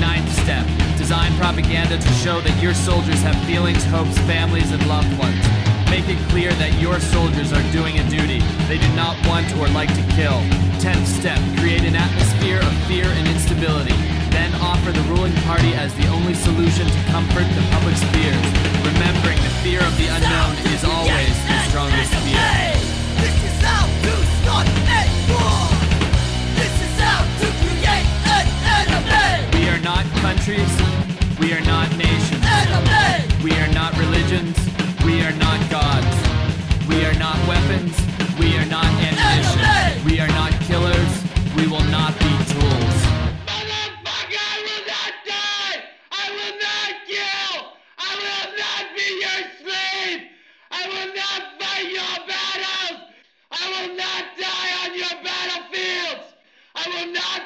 Ninth 0.00 0.32
step, 0.40 0.64
design 0.96 1.36
propaganda 1.36 1.98
to 1.98 2.12
show 2.24 2.40
that 2.40 2.56
your 2.62 2.72
soldiers 2.72 3.20
have 3.20 3.36
feelings, 3.44 3.84
hopes, 3.84 4.16
families, 4.24 4.72
and 4.72 4.80
loved 4.88 5.12
ones. 5.18 5.44
Make 5.90 6.08
it 6.08 6.20
clear 6.28 6.52
that 6.60 6.76
your 6.80 7.00
soldiers 7.00 7.52
are 7.52 7.64
doing 7.72 7.98
a 7.98 8.04
duty. 8.12 8.44
They 8.68 8.76
do 8.76 8.88
not 8.92 9.16
want 9.26 9.48
or 9.56 9.68
like 9.72 9.88
to 9.96 10.04
kill. 10.12 10.36
Tenth 10.78 11.08
step, 11.08 11.40
create 11.58 11.82
an 11.82 11.96
atmosphere 11.96 12.60
of 12.60 12.72
fear 12.84 13.08
and 13.08 13.26
instability. 13.26 13.96
Then 14.28 14.52
offer 14.60 14.92
the 14.92 15.02
ruling 15.08 15.32
party 15.48 15.72
as 15.72 15.92
the 15.96 16.06
only 16.12 16.34
solution 16.34 16.86
to 16.86 17.00
comfort 17.08 17.48
the 17.56 17.64
public's 17.72 18.04
fears. 18.12 18.44
Remembering 18.84 19.40
the 19.40 19.54
fear 19.64 19.80
of 19.80 19.96
the 19.96 20.12
unknown 20.12 20.52
is 20.76 20.84
always 20.84 21.34
the 21.48 21.58
strongest 21.72 22.12
fear. 22.20 22.36
This 23.24 23.36
is 23.48 23.56
how 23.64 23.88
to 23.88 24.14
start 24.44 24.68
a 24.68 25.02
war. 25.32 25.72
This 26.52 26.74
is 26.84 26.94
how 27.00 27.24
to 27.24 27.48
create 27.64 28.08
an 28.28 28.46
enemy. 28.76 29.56
We 29.56 29.72
are 29.72 29.80
not 29.80 30.04
countries. 30.20 30.68
We 31.40 31.56
are 31.56 31.64
not 31.64 31.88
nations. 31.96 32.44
Enemy. 32.44 33.24
We 33.40 33.56
are 33.56 33.72
not 33.72 33.96
religions. 33.96 34.52
We 35.02 35.24
are 35.24 35.32
not 35.32 35.47
gods. 35.47 35.47
We 35.47 35.47
are 35.47 35.47
not 37.28 37.48
weapons. 37.48 37.92
We 38.40 38.56
are 38.56 38.64
not 38.64 38.86
ammunition. 38.86 40.04
We 40.06 40.18
are 40.18 40.28
not 40.28 40.52
killers. 40.64 41.12
We 41.56 41.66
will 41.66 41.84
not 41.92 42.18
be 42.18 42.32
tools. 42.52 42.98
Motherfucker, 43.48 44.44
I 44.54 44.58
will 44.66 44.84
not 44.94 45.12
die! 45.28 45.76
I 46.22 46.26
will 46.36 46.56
not 46.66 46.90
kill! 47.10 47.52
I 48.08 48.12
will 48.24 48.48
not 48.64 48.84
be 48.96 49.06
your 49.24 49.40
slave! 49.60 50.20
I 50.70 50.82
will 50.92 51.10
not 51.20 51.40
fight 51.60 51.88
your 51.98 52.16
battles! 52.32 52.98
I 53.60 53.64
will 53.72 53.92
not 54.04 54.24
die 54.46 54.70
on 54.82 54.90
your 54.96 55.16
battlefields! 55.28 56.28
I 56.76 56.84
will 56.94 57.12
not 57.12 57.40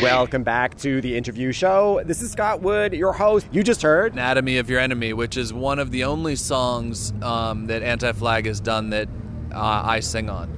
Welcome 0.00 0.42
back 0.44 0.76
to 0.78 1.00
the 1.00 1.16
interview 1.16 1.50
show. 1.50 2.02
This 2.04 2.22
is 2.22 2.30
Scott 2.30 2.60
Wood, 2.60 2.92
your 2.92 3.12
host. 3.12 3.48
You 3.50 3.62
just 3.62 3.82
heard 3.82 4.12
Anatomy 4.12 4.58
of 4.58 4.70
Your 4.70 4.78
Enemy, 4.78 5.12
which 5.14 5.36
is 5.36 5.52
one 5.52 5.78
of 5.78 5.90
the 5.90 6.04
only 6.04 6.36
songs 6.36 7.12
um, 7.22 7.66
that 7.66 7.82
Anti 7.82 8.12
Flag 8.12 8.46
has 8.46 8.60
done 8.60 8.90
that 8.90 9.08
uh, 9.52 9.82
I 9.84 10.00
sing 10.00 10.30
on. 10.30 10.54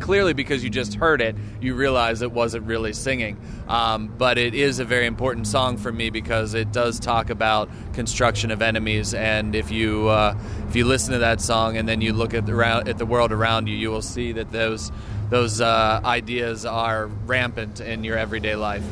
Clearly, 0.00 0.34
because 0.34 0.62
you 0.62 0.70
just 0.70 0.94
heard 0.94 1.20
it, 1.20 1.36
you 1.60 1.74
realize 1.74 2.22
it 2.22 2.30
wasn't 2.30 2.66
really 2.66 2.92
singing. 2.92 3.38
Um, 3.66 4.08
but 4.08 4.38
it 4.38 4.54
is 4.54 4.78
a 4.78 4.84
very 4.84 5.06
important 5.06 5.46
song 5.46 5.76
for 5.76 5.90
me 5.90 6.10
because 6.10 6.54
it 6.54 6.72
does 6.72 7.00
talk 7.00 7.30
about 7.30 7.68
construction 7.92 8.50
of 8.50 8.62
enemies. 8.62 9.14
And 9.14 9.54
if 9.54 9.70
you 9.70 10.08
uh, 10.08 10.38
if 10.68 10.76
you 10.76 10.84
listen 10.84 11.12
to 11.12 11.18
that 11.18 11.40
song 11.40 11.76
and 11.76 11.88
then 11.88 12.00
you 12.00 12.12
look 12.12 12.34
at 12.34 12.46
the, 12.46 12.52
around, 12.52 12.88
at 12.88 12.98
the 12.98 13.06
world 13.06 13.32
around 13.32 13.68
you, 13.68 13.76
you 13.76 13.90
will 13.90 14.02
see 14.02 14.32
that 14.32 14.52
those 14.52 14.92
those 15.30 15.60
uh, 15.60 16.00
ideas 16.04 16.64
are 16.64 17.06
rampant 17.06 17.80
in 17.80 18.04
your 18.04 18.16
everyday 18.16 18.56
life. 18.56 18.84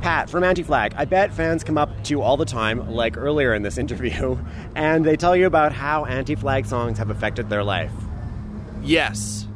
Pat 0.00 0.30
from 0.30 0.44
Anti 0.44 0.62
Flag. 0.62 0.94
I 0.96 1.04
bet 1.04 1.34
fans 1.34 1.64
come 1.64 1.76
up 1.76 2.04
to 2.04 2.10
you 2.10 2.22
all 2.22 2.36
the 2.36 2.44
time, 2.44 2.90
like 2.90 3.16
earlier 3.16 3.54
in 3.54 3.62
this 3.62 3.78
interview, 3.84 4.38
and 4.74 5.04
they 5.04 5.16
tell 5.16 5.34
you 5.34 5.46
about 5.46 5.72
how 5.72 6.04
anti 6.04 6.34
flag 6.34 6.66
songs 6.66 6.98
have 6.98 7.10
affected 7.10 7.48
their 7.48 7.64
life. 7.64 7.92
Yes, 8.82 9.48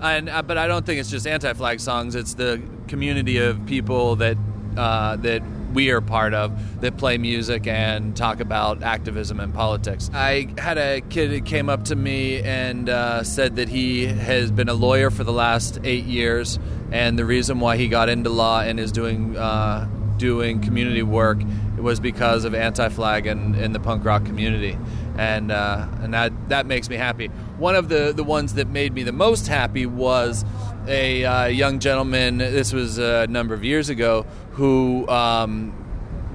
and 0.00 0.28
uh, 0.28 0.42
but 0.42 0.58
I 0.58 0.66
don't 0.66 0.84
think 0.84 1.00
it's 1.00 1.10
just 1.10 1.26
anti-flag 1.26 1.80
songs. 1.80 2.14
It's 2.14 2.34
the 2.34 2.62
community 2.86 3.38
of 3.38 3.64
people 3.66 4.16
that 4.16 4.36
uh, 4.76 5.16
that 5.16 5.42
we 5.72 5.90
are 5.90 6.00
part 6.00 6.34
of 6.34 6.80
that 6.80 6.96
play 6.96 7.18
music 7.18 7.66
and 7.66 8.16
talk 8.16 8.40
about 8.40 8.82
activism 8.82 9.40
and 9.40 9.52
politics. 9.52 10.10
I 10.12 10.48
had 10.58 10.78
a 10.78 11.00
kid 11.00 11.30
that 11.32 11.44
came 11.44 11.68
up 11.68 11.84
to 11.84 11.96
me 11.96 12.40
and 12.42 12.88
uh, 12.88 13.22
said 13.22 13.56
that 13.56 13.68
he 13.68 14.06
has 14.06 14.50
been 14.50 14.68
a 14.68 14.74
lawyer 14.74 15.10
for 15.10 15.24
the 15.24 15.32
last 15.32 15.78
eight 15.84 16.04
years, 16.04 16.58
and 16.90 17.18
the 17.18 17.24
reason 17.24 17.60
why 17.60 17.76
he 17.76 17.88
got 17.88 18.08
into 18.08 18.30
law 18.30 18.60
and 18.60 18.80
is 18.80 18.92
doing 18.92 19.36
uh, 19.36 19.88
doing 20.16 20.60
community 20.60 21.02
work 21.02 21.38
was 21.76 22.00
because 22.00 22.44
of 22.44 22.54
anti-flag 22.54 23.26
and, 23.26 23.54
and 23.54 23.72
the 23.72 23.78
punk 23.78 24.04
rock 24.04 24.24
community 24.24 24.76
and 25.18 25.50
uh, 25.50 25.86
and 26.00 26.14
that 26.14 26.32
that 26.48 26.64
makes 26.64 26.88
me 26.88 26.96
happy. 26.96 27.30
One 27.58 27.74
of 27.74 27.88
the 27.88 28.12
the 28.14 28.24
ones 28.24 28.54
that 28.54 28.68
made 28.68 28.94
me 28.94 29.02
the 29.02 29.12
most 29.12 29.48
happy 29.48 29.84
was 29.84 30.44
a 30.86 31.24
uh, 31.24 31.46
young 31.46 31.80
gentleman. 31.80 32.38
This 32.38 32.72
was 32.72 32.98
a 32.98 33.26
number 33.26 33.54
of 33.54 33.64
years 33.64 33.88
ago 33.88 34.26
who. 34.52 35.08
Um, 35.08 35.84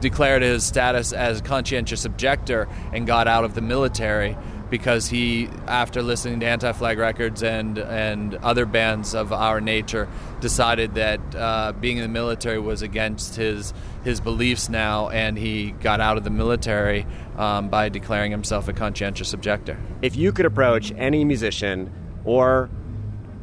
declared 0.03 0.41
his 0.41 0.65
status 0.65 1.13
as 1.13 1.39
conscientious 1.39 2.03
objector 2.03 2.67
and 2.91 3.07
got 3.07 3.25
out 3.25 3.45
of 3.45 3.55
the 3.55 3.61
military 3.61 4.37
because 4.73 5.07
he, 5.07 5.47
after 5.67 6.01
listening 6.01 6.39
to 6.39 6.47
Anti-Flag 6.47 6.97
Records 6.97 7.43
and 7.43 7.77
and 7.77 8.33
other 8.37 8.65
bands 8.65 9.13
of 9.13 9.31
our 9.31 9.61
nature, 9.61 10.09
decided 10.41 10.95
that 10.95 11.19
uh, 11.35 11.73
being 11.79 11.97
in 11.97 12.01
the 12.01 12.09
military 12.09 12.57
was 12.57 12.81
against 12.81 13.35
his 13.35 13.71
his 14.03 14.19
beliefs 14.19 14.69
now, 14.69 15.09
and 15.09 15.37
he 15.37 15.73
got 15.73 16.01
out 16.01 16.17
of 16.17 16.23
the 16.23 16.31
military 16.31 17.05
um, 17.37 17.69
by 17.69 17.87
declaring 17.87 18.31
himself 18.31 18.67
a 18.67 18.73
conscientious 18.73 19.31
objector. 19.31 19.77
If 20.01 20.15
you 20.15 20.31
could 20.31 20.47
approach 20.47 20.91
any 20.97 21.23
musician 21.23 21.91
or 22.25 22.71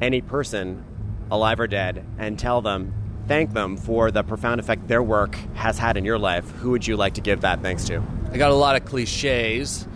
any 0.01 0.23
person, 0.23 0.85
alive 1.31 1.61
or 1.61 1.69
dead, 1.69 2.05
and 2.19 2.41
tell 2.41 2.61
them, 2.61 2.93
thank 3.29 3.53
them 3.53 3.77
for 3.77 4.11
the 4.11 4.25
profound 4.25 4.59
effect 4.59 4.89
their 4.89 5.03
work 5.03 5.37
has 5.55 5.79
had 5.79 5.97
in 5.97 6.05
your 6.05 6.19
life, 6.19 6.51
who 6.57 6.71
would 6.71 6.85
you 6.85 6.97
like 6.97 7.15
to 7.15 7.21
give 7.21 7.43
that 7.43 7.63
thanks 7.63 7.85
to? 7.85 8.03
I 8.33 8.37
got 8.37 8.51
a 8.51 8.55
lot 8.55 8.75
of 8.75 8.85
cliches, 8.85 9.87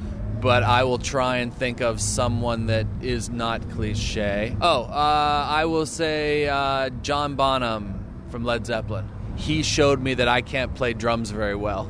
but 0.44 0.62
I 0.62 0.84
will 0.84 0.98
try 0.98 1.38
and 1.38 1.52
think 1.52 1.80
of 1.80 2.02
someone 2.02 2.66
that 2.66 2.86
is 3.00 3.30
not 3.30 3.66
cliche. 3.70 4.54
Oh, 4.60 4.82
uh, 4.82 5.46
I 5.48 5.64
will 5.64 5.86
say 5.86 6.46
uh, 6.46 6.90
John 7.00 7.34
Bonham 7.34 8.04
from 8.28 8.44
Led 8.44 8.66
Zeppelin. 8.66 9.08
He 9.36 9.62
showed 9.62 10.02
me 10.02 10.12
that 10.12 10.28
I 10.28 10.42
can't 10.42 10.74
play 10.74 10.92
drums 10.92 11.30
very 11.30 11.56
well 11.56 11.86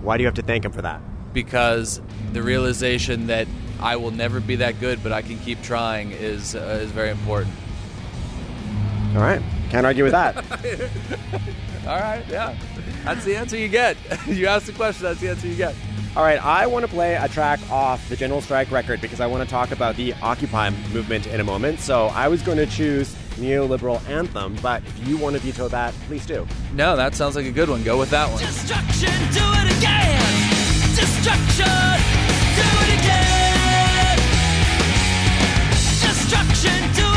Why 0.00 0.16
do 0.16 0.22
you 0.22 0.26
have 0.28 0.36
to 0.36 0.42
thank 0.42 0.64
him 0.64 0.70
for 0.72 0.82
that? 0.82 1.00
because 1.34 2.00
the 2.32 2.42
realization 2.42 3.26
that 3.26 3.48
I 3.80 3.96
will 3.96 4.12
never 4.12 4.38
be 4.38 4.54
that 4.56 4.78
good, 4.78 5.02
but 5.02 5.10
I 5.10 5.20
can 5.20 5.36
keep 5.40 5.60
trying 5.62 6.12
is 6.12 6.54
uh, 6.54 6.78
is 6.80 6.92
very 6.92 7.10
important. 7.10 7.52
All 9.16 9.20
right. 9.20 9.42
Can't 9.70 9.84
argue 9.84 10.04
with 10.04 10.12
that. 10.12 10.36
All 11.88 11.98
right, 11.98 12.24
yeah, 12.30 12.56
that's 13.04 13.24
the 13.24 13.36
answer 13.36 13.56
you 13.56 13.68
get. 13.68 13.96
you 14.26 14.46
ask 14.46 14.66
the 14.66 14.72
question, 14.72 15.02
that's 15.04 15.20
the 15.20 15.30
answer 15.30 15.48
you 15.48 15.56
get. 15.56 15.74
All 16.16 16.22
right, 16.22 16.44
I 16.44 16.68
want 16.68 16.84
to 16.84 16.90
play 16.90 17.16
a 17.16 17.26
track 17.28 17.58
off 17.72 18.08
the 18.08 18.14
General 18.14 18.40
Strike 18.40 18.70
record 18.70 19.00
because 19.00 19.18
I 19.18 19.26
want 19.26 19.42
to 19.42 19.50
talk 19.50 19.72
about 19.72 19.96
the 19.96 20.12
Occupy 20.22 20.70
movement 20.92 21.26
in 21.26 21.40
a 21.40 21.44
moment. 21.44 21.80
So 21.80 22.06
I 22.06 22.28
was 22.28 22.40
going 22.40 22.58
to 22.58 22.66
choose 22.66 23.12
Neoliberal 23.34 24.00
Anthem, 24.08 24.56
but 24.62 24.84
if 24.86 25.08
you 25.08 25.16
want 25.16 25.34
to 25.34 25.42
veto 25.42 25.66
that, 25.66 25.92
please 26.06 26.24
do. 26.24 26.46
No, 26.72 26.94
that 26.94 27.16
sounds 27.16 27.34
like 27.34 27.46
a 27.46 27.50
good 27.50 27.68
one. 27.68 27.82
Go 27.82 27.98
with 27.98 28.10
that 28.10 28.30
one. 28.30 28.38
Destruction, 28.38 29.10
do 29.32 29.42
it 29.42 29.76
again! 29.76 30.94
Destruction, 30.94 31.66
do 32.54 32.62
it 32.62 33.00
again! 33.00 34.18
Destruction, 36.00 36.94
Welcome 36.94 37.02
back 37.02 37.13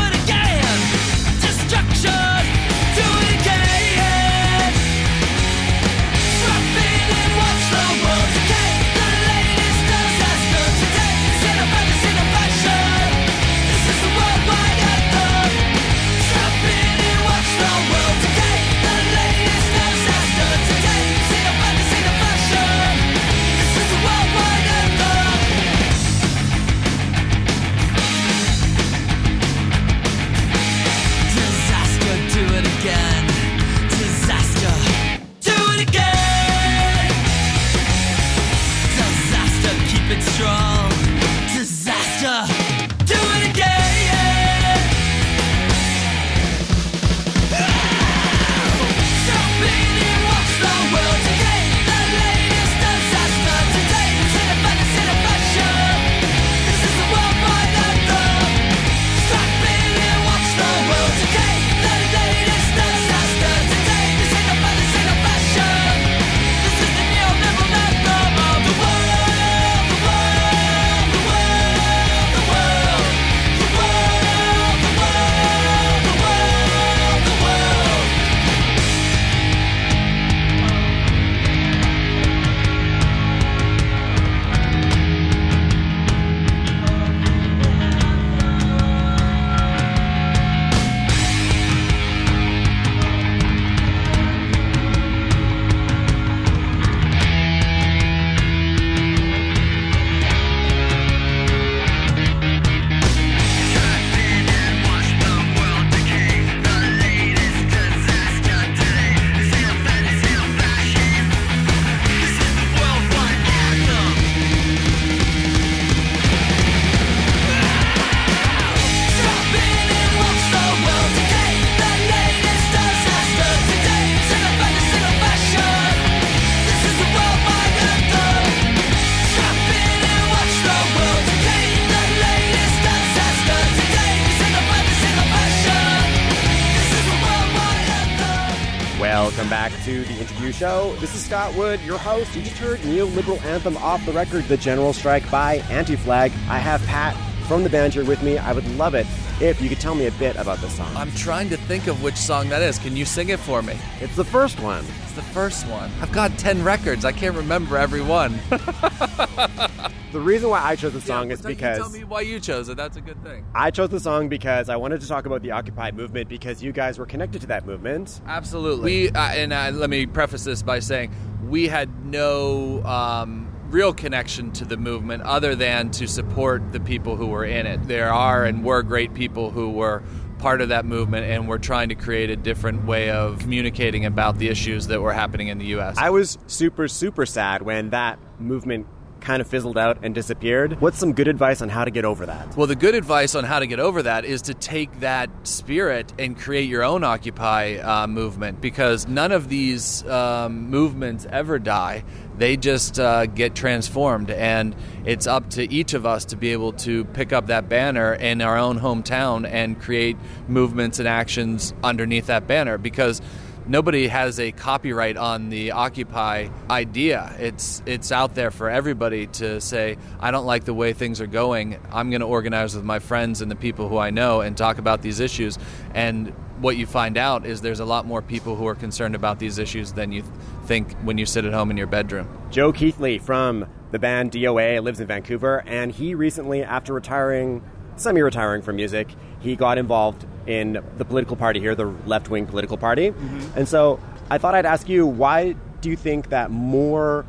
the 140.04 140.20
interview 140.20 140.52
show. 140.52 140.94
This 140.96 141.14
is 141.14 141.24
Scott 141.24 141.54
Wood, 141.54 141.80
your 141.82 141.98
host. 141.98 142.34
You 142.34 142.42
just 142.42 142.58
heard 142.58 142.80
neoliberal 142.80 143.42
anthem 143.44 143.76
off 143.78 144.04
the 144.06 144.12
record, 144.12 144.44
The 144.44 144.56
General 144.56 144.92
Strike 144.92 145.30
by 145.30 145.56
Anti 145.70 145.96
Flag. 145.96 146.32
I 146.48 146.58
have 146.58 146.84
Pat 146.86 147.16
from 147.48 147.64
the 147.64 147.70
band 147.70 147.94
here 147.94 148.04
with 148.04 148.22
me. 148.22 148.38
I 148.38 148.52
would 148.52 148.68
love 148.76 148.94
it 148.94 149.06
if 149.40 149.60
you 149.60 149.68
could 149.68 149.80
tell 149.80 149.94
me 149.94 150.06
a 150.06 150.12
bit 150.12 150.36
about 150.36 150.58
the 150.58 150.68
song. 150.68 150.94
I'm 150.94 151.10
trying 151.12 151.48
to 151.48 151.56
think 151.56 151.86
of 151.86 152.02
which 152.02 152.16
song 152.16 152.48
that 152.50 152.62
is. 152.62 152.78
Can 152.78 152.96
you 152.96 153.04
sing 153.04 153.30
it 153.30 153.40
for 153.40 153.62
me? 153.62 153.76
It's 154.00 154.14
the 154.14 154.24
first 154.24 154.60
one. 154.60 154.84
It's 155.04 155.14
the 155.14 155.22
first 155.22 155.66
one. 155.66 155.90
I've 156.00 156.12
got 156.12 156.36
10 156.38 156.62
records. 156.62 157.04
I 157.04 157.12
can't 157.12 157.34
remember 157.34 157.78
every 157.78 158.02
one. 158.02 158.38
The 160.10 160.20
reason 160.20 160.48
why 160.48 160.62
I 160.62 160.74
chose 160.74 160.94
the 160.94 161.02
song 161.02 161.28
Yeah, 161.28 161.34
is 161.34 161.42
because 161.42 161.76
Tell 161.76 161.90
me 161.90 162.02
why 162.02 162.22
you 162.22 162.40
chose 162.40 162.70
it. 162.70 162.78
That's 162.78 162.96
a 162.96 163.00
good 163.02 163.22
thing. 163.22 163.44
I 163.54 163.70
chose 163.70 163.90
the 163.90 164.00
song 164.00 164.30
because 164.30 164.70
I 164.70 164.76
wanted 164.76 165.02
to 165.02 165.08
talk 165.08 165.26
about 165.26 165.42
the 165.42 165.50
Occupy 165.50 165.90
movement 165.90 166.30
because 166.30 166.62
you 166.62 166.72
guys 166.72 166.98
were 166.98 167.04
connected 167.04 167.42
to 167.42 167.46
that 167.48 167.66
movement. 167.66 168.22
Absolutely. 168.26 168.84
We 168.84 169.08
uh, 169.10 169.20
and 169.20 169.52
uh, 169.52 169.70
let 169.74 169.90
me 169.90 170.06
preface 170.06 170.44
this 170.44 170.62
by 170.62 170.78
saying 170.78 171.12
we 171.46 171.68
had 171.68 172.06
no 172.06 172.82
um, 172.84 173.47
real 173.70 173.92
connection 173.92 174.50
to 174.52 174.64
the 174.64 174.76
movement 174.76 175.22
other 175.24 175.54
than 175.54 175.90
to 175.90 176.06
support 176.06 176.72
the 176.72 176.80
people 176.80 177.16
who 177.16 177.26
were 177.26 177.44
in 177.44 177.66
it. 177.66 177.86
There 177.86 178.12
are 178.12 178.44
and 178.44 178.64
were 178.64 178.82
great 178.82 179.14
people 179.14 179.50
who 179.50 179.70
were 179.70 180.02
part 180.38 180.60
of 180.60 180.68
that 180.68 180.84
movement 180.84 181.26
and 181.26 181.48
we're 181.48 181.58
trying 181.58 181.88
to 181.88 181.94
create 181.94 182.30
a 182.30 182.36
different 182.36 182.84
way 182.84 183.10
of 183.10 183.40
communicating 183.40 184.04
about 184.04 184.38
the 184.38 184.48
issues 184.48 184.86
that 184.86 185.02
were 185.02 185.12
happening 185.12 185.48
in 185.48 185.58
the 185.58 185.66
US. 185.76 185.98
I 185.98 186.10
was 186.10 186.38
super, 186.46 186.88
super 186.88 187.26
sad 187.26 187.62
when 187.62 187.90
that 187.90 188.18
movement 188.38 188.86
kind 189.20 189.40
of 189.40 189.48
fizzled 189.48 189.76
out 189.76 189.98
and 190.02 190.14
disappeared. 190.14 190.80
What's 190.80 190.98
some 190.98 191.12
good 191.12 191.28
advice 191.28 191.60
on 191.60 191.68
how 191.68 191.84
to 191.84 191.90
get 191.90 192.04
over 192.04 192.26
that? 192.26 192.56
Well, 192.56 192.66
the 192.66 192.76
good 192.76 192.94
advice 192.94 193.34
on 193.34 193.44
how 193.44 193.58
to 193.58 193.66
get 193.66 193.80
over 193.80 194.02
that 194.02 194.24
is 194.24 194.42
to 194.42 194.54
take 194.54 195.00
that 195.00 195.30
spirit 195.46 196.12
and 196.18 196.38
create 196.38 196.68
your 196.68 196.82
own 196.82 197.04
Occupy 197.04 197.76
uh, 197.76 198.06
movement 198.06 198.60
because 198.60 199.08
none 199.08 199.32
of 199.32 199.48
these 199.48 200.06
um, 200.06 200.70
movements 200.70 201.26
ever 201.30 201.58
die. 201.58 202.04
They 202.38 202.56
just 202.56 203.00
uh, 203.00 203.26
get 203.26 203.56
transformed, 203.56 204.30
and 204.30 204.76
it's 205.04 205.26
up 205.26 205.50
to 205.50 205.72
each 205.72 205.92
of 205.92 206.06
us 206.06 206.26
to 206.26 206.36
be 206.36 206.52
able 206.52 206.72
to 206.74 207.04
pick 207.04 207.32
up 207.32 207.48
that 207.48 207.68
banner 207.68 208.14
in 208.14 208.40
our 208.40 208.56
own 208.56 208.78
hometown 208.78 209.44
and 209.46 209.80
create 209.80 210.16
movements 210.46 211.00
and 211.00 211.08
actions 211.08 211.74
underneath 211.82 212.26
that 212.26 212.46
banner 212.46 212.78
because 212.78 213.20
nobody 213.66 214.06
has 214.06 214.40
a 214.40 214.52
copyright 214.52 215.16
on 215.16 215.50
the 215.50 215.72
occupy 215.72 216.48
idea. 216.70 217.34
It's 217.38 217.82
it's 217.86 218.10
out 218.10 218.34
there 218.34 218.50
for 218.50 218.70
everybody 218.70 219.26
to 219.26 219.60
say 219.60 219.98
i 220.20 220.30
don't 220.30 220.46
like 220.46 220.64
the 220.64 220.74
way 220.74 220.92
things 220.92 221.20
are 221.20 221.26
going. 221.26 221.78
I'm 221.92 222.10
going 222.10 222.20
to 222.20 222.26
organize 222.26 222.74
with 222.74 222.84
my 222.84 222.98
friends 222.98 223.42
and 223.42 223.50
the 223.50 223.56
people 223.56 223.88
who 223.88 223.98
i 223.98 224.10
know 224.10 224.40
and 224.40 224.56
talk 224.56 224.78
about 224.78 225.02
these 225.02 225.20
issues. 225.20 225.58
And 225.92 226.32
what 226.60 226.76
you 226.76 226.86
find 226.86 227.16
out 227.16 227.46
is 227.46 227.60
there's 227.60 227.80
a 227.80 227.84
lot 227.84 228.06
more 228.06 228.22
people 228.22 228.56
who 228.56 228.66
are 228.66 228.74
concerned 228.74 229.14
about 229.14 229.38
these 229.38 229.58
issues 229.58 229.92
than 229.92 230.12
you 230.12 230.22
think 230.64 230.92
when 230.98 231.18
you 231.18 231.26
sit 231.26 231.44
at 231.44 231.52
home 231.52 231.70
in 231.70 231.76
your 231.76 231.86
bedroom 231.86 232.28
Joe 232.50 232.72
Keithley 232.72 233.18
from 233.18 233.66
the 233.90 233.98
band 233.98 234.32
DOA 234.32 234.82
lives 234.82 235.00
in 235.00 235.06
Vancouver, 235.06 235.62
and 235.66 235.92
he 235.92 236.14
recently, 236.14 236.62
after 236.62 236.92
retiring, 236.92 237.62
semi 237.96 238.20
retiring 238.20 238.62
from 238.62 238.76
music, 238.76 239.08
he 239.40 239.56
got 239.56 239.78
involved 239.78 240.26
in 240.46 240.82
the 240.96 241.04
political 241.04 241.36
party 241.36 241.60
here, 241.60 241.74
the 241.74 241.86
left 242.06 242.30
wing 242.30 242.46
political 242.46 242.76
party. 242.76 243.10
Mm-hmm. 243.10 243.58
And 243.58 243.68
so 243.68 244.00
I 244.30 244.38
thought 244.38 244.54
I'd 244.54 244.66
ask 244.66 244.88
you 244.88 245.06
why 245.06 245.54
do 245.80 245.90
you 245.90 245.96
think 245.96 246.30
that 246.30 246.50
more 246.50 247.24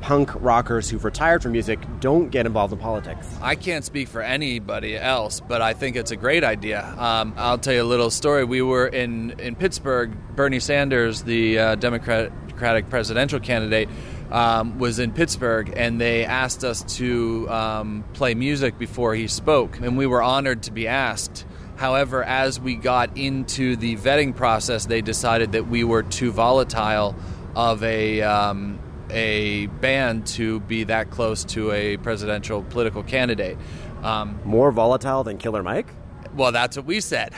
punk 0.00 0.30
rockers 0.36 0.88
who've 0.88 1.04
retired 1.04 1.42
from 1.42 1.52
music 1.52 1.78
don't 2.00 2.30
get 2.30 2.46
involved 2.46 2.72
in 2.72 2.78
politics? 2.78 3.28
I 3.42 3.54
can't 3.54 3.84
speak 3.84 4.08
for 4.08 4.22
anybody 4.22 4.96
else, 4.96 5.40
but 5.40 5.60
I 5.60 5.74
think 5.74 5.96
it's 5.96 6.10
a 6.10 6.16
great 6.16 6.44
idea. 6.44 6.84
Um, 6.98 7.34
I'll 7.36 7.58
tell 7.58 7.74
you 7.74 7.82
a 7.82 7.84
little 7.84 8.10
story. 8.10 8.44
We 8.44 8.62
were 8.62 8.86
in, 8.86 9.38
in 9.40 9.54
Pittsburgh. 9.56 10.12
Bernie 10.36 10.60
Sanders, 10.60 11.22
the 11.22 11.58
uh, 11.58 11.74
Democratic 11.74 12.88
presidential 12.90 13.40
candidate, 13.40 13.88
um, 14.30 14.78
was 14.78 14.98
in 14.98 15.12
Pittsburgh, 15.12 15.72
and 15.76 16.00
they 16.00 16.24
asked 16.24 16.64
us 16.64 16.82
to 16.96 17.48
um, 17.50 18.04
play 18.12 18.34
music 18.34 18.78
before 18.78 19.14
he 19.14 19.26
spoke, 19.26 19.80
and 19.80 19.96
we 19.96 20.06
were 20.06 20.22
honored 20.22 20.62
to 20.64 20.72
be 20.72 20.86
asked. 20.86 21.46
However, 21.76 22.24
as 22.24 22.58
we 22.58 22.74
got 22.74 23.16
into 23.16 23.76
the 23.76 23.96
vetting 23.96 24.34
process, 24.34 24.86
they 24.86 25.00
decided 25.00 25.52
that 25.52 25.68
we 25.68 25.84
were 25.84 26.02
too 26.02 26.32
volatile 26.32 27.14
of 27.54 27.82
a 27.82 28.20
um, 28.22 28.78
a 29.10 29.66
band 29.66 30.26
to 30.28 30.60
be 30.60 30.84
that 30.84 31.10
close 31.10 31.44
to 31.44 31.72
a 31.72 31.96
presidential 31.98 32.62
political 32.62 33.02
candidate. 33.02 33.58
Um, 34.02 34.40
More 34.44 34.70
volatile 34.70 35.24
than 35.24 35.38
Killer 35.38 35.62
Mike? 35.62 35.88
well, 36.38 36.52
that's 36.52 36.76
what 36.76 36.86
we 36.86 37.00
said. 37.00 37.32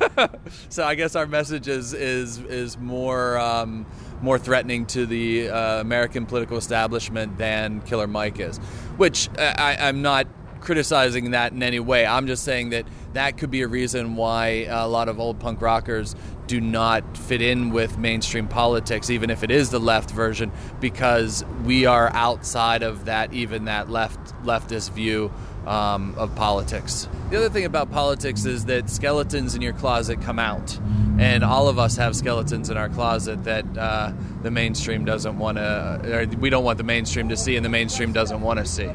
so 0.68 0.84
I 0.84 0.94
guess 0.94 1.14
our 1.14 1.26
message 1.26 1.68
is 1.68 1.92
is 1.92 2.38
is 2.38 2.78
more 2.78 3.38
um, 3.38 3.86
more 4.22 4.38
threatening 4.38 4.86
to 4.86 5.06
the 5.06 5.50
uh, 5.50 5.80
American 5.80 6.26
political 6.26 6.56
establishment 6.56 7.36
than 7.38 7.80
Killer 7.82 8.06
Mike 8.06 8.40
is, 8.40 8.58
which 8.96 9.28
I, 9.38 9.76
I'm 9.80 10.02
not 10.02 10.26
criticizing 10.60 11.30
that 11.32 11.52
in 11.52 11.62
any 11.62 11.80
way. 11.80 12.06
I'm 12.06 12.26
just 12.26 12.44
saying 12.44 12.70
that 12.70 12.86
that 13.12 13.38
could 13.38 13.50
be 13.50 13.62
a 13.62 13.68
reason 13.68 14.16
why 14.16 14.66
a 14.68 14.86
lot 14.86 15.08
of 15.08 15.18
old 15.18 15.38
punk 15.38 15.60
rockers 15.60 16.14
do 16.50 16.60
not 16.60 17.16
fit 17.16 17.40
in 17.40 17.70
with 17.70 17.96
mainstream 17.96 18.48
politics, 18.48 19.08
even 19.08 19.30
if 19.30 19.44
it 19.44 19.52
is 19.52 19.70
the 19.70 19.78
left 19.78 20.10
version, 20.10 20.50
because 20.80 21.44
we 21.64 21.86
are 21.86 22.10
outside 22.12 22.82
of 22.82 23.04
that, 23.04 23.32
even 23.32 23.66
that 23.66 23.88
left 23.88 24.18
leftist 24.42 24.90
view 24.90 25.32
um, 25.64 26.12
of 26.18 26.34
politics. 26.34 27.08
The 27.30 27.36
other 27.36 27.50
thing 27.50 27.66
about 27.66 27.92
politics 27.92 28.46
is 28.46 28.64
that 28.64 28.90
skeletons 28.90 29.54
in 29.54 29.62
your 29.62 29.74
closet 29.74 30.20
come 30.22 30.40
out, 30.40 30.76
and 31.20 31.44
all 31.44 31.68
of 31.68 31.78
us 31.78 31.96
have 31.98 32.16
skeletons 32.16 32.68
in 32.68 32.76
our 32.76 32.88
closet 32.88 33.44
that 33.44 33.78
uh, 33.78 34.12
the 34.42 34.50
mainstream 34.50 35.04
doesn't 35.04 35.38
want 35.38 35.56
to, 35.58 36.00
or 36.12 36.26
we 36.38 36.50
don't 36.50 36.64
want 36.64 36.78
the 36.78 36.84
mainstream 36.84 37.28
to 37.28 37.36
see, 37.36 37.54
and 37.54 37.64
the 37.64 37.70
mainstream 37.70 38.12
doesn't 38.12 38.40
want 38.40 38.58
to 38.58 38.66
see. 38.66 38.90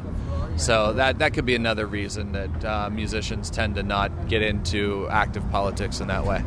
So 0.58 0.92
that 0.92 1.20
that 1.20 1.32
could 1.32 1.46
be 1.46 1.54
another 1.54 1.86
reason 1.86 2.32
that 2.32 2.64
uh, 2.66 2.90
musicians 2.90 3.48
tend 3.48 3.76
to 3.76 3.82
not 3.82 4.28
get 4.28 4.42
into 4.42 5.08
active 5.08 5.50
politics 5.50 6.00
in 6.00 6.08
that 6.08 6.26
way. 6.26 6.44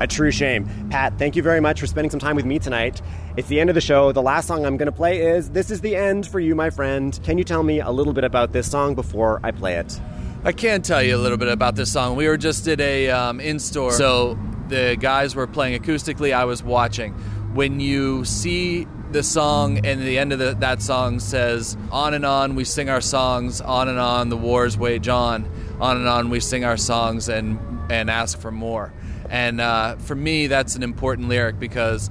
A 0.00 0.06
true 0.06 0.30
shame. 0.30 0.88
Pat, 0.90 1.18
thank 1.18 1.34
you 1.34 1.42
very 1.42 1.60
much 1.60 1.80
for 1.80 1.86
spending 1.86 2.10
some 2.10 2.20
time 2.20 2.36
with 2.36 2.44
me 2.44 2.58
tonight. 2.58 3.02
It's 3.36 3.48
the 3.48 3.58
end 3.58 3.68
of 3.68 3.74
the 3.74 3.80
show. 3.80 4.12
The 4.12 4.22
last 4.22 4.46
song 4.46 4.64
I'm 4.64 4.76
going 4.76 4.86
to 4.86 4.92
play 4.92 5.20
is 5.20 5.50
This 5.50 5.70
is 5.70 5.80
the 5.80 5.96
End 5.96 6.26
for 6.26 6.38
You, 6.38 6.54
my 6.54 6.70
friend. 6.70 7.18
Can 7.24 7.36
you 7.36 7.44
tell 7.44 7.62
me 7.64 7.80
a 7.80 7.90
little 7.90 8.12
bit 8.12 8.24
about 8.24 8.52
this 8.52 8.70
song 8.70 8.94
before 8.94 9.40
I 9.42 9.50
play 9.50 9.74
it? 9.74 10.00
I 10.44 10.52
can 10.52 10.82
tell 10.82 11.02
you 11.02 11.16
a 11.16 11.18
little 11.18 11.36
bit 11.36 11.48
about 11.48 11.74
this 11.74 11.92
song. 11.92 12.14
We 12.14 12.28
were 12.28 12.36
just 12.36 12.68
at 12.68 12.80
a 12.80 13.10
um, 13.10 13.40
in 13.40 13.58
store, 13.58 13.90
so 13.90 14.38
the 14.68 14.96
guys 14.98 15.34
were 15.34 15.48
playing 15.48 15.80
acoustically. 15.82 16.32
I 16.32 16.44
was 16.44 16.62
watching. 16.62 17.12
When 17.54 17.80
you 17.80 18.24
see 18.24 18.86
the 19.10 19.24
song 19.24 19.84
and 19.84 20.00
the 20.00 20.16
end 20.18 20.32
of 20.32 20.38
the, 20.38 20.54
that 20.60 20.80
song 20.80 21.18
says, 21.18 21.76
"On 21.90 22.14
and 22.14 22.24
on 22.24 22.54
we 22.54 22.62
sing 22.62 22.88
our 22.88 23.00
songs, 23.00 23.60
on 23.60 23.88
and 23.88 23.98
on 23.98 24.28
the 24.28 24.36
wars 24.36 24.78
wage 24.78 25.08
on, 25.08 25.50
on 25.80 25.96
and 25.96 26.06
on 26.06 26.30
we 26.30 26.38
sing 26.38 26.64
our 26.64 26.76
songs 26.76 27.28
and 27.28 27.58
and 27.90 28.08
ask 28.08 28.38
for 28.38 28.52
more." 28.52 28.92
And 29.28 29.60
uh, 29.60 29.96
for 29.96 30.14
me, 30.14 30.46
that's 30.46 30.74
an 30.74 30.82
important 30.82 31.28
lyric 31.28 31.58
because 31.58 32.10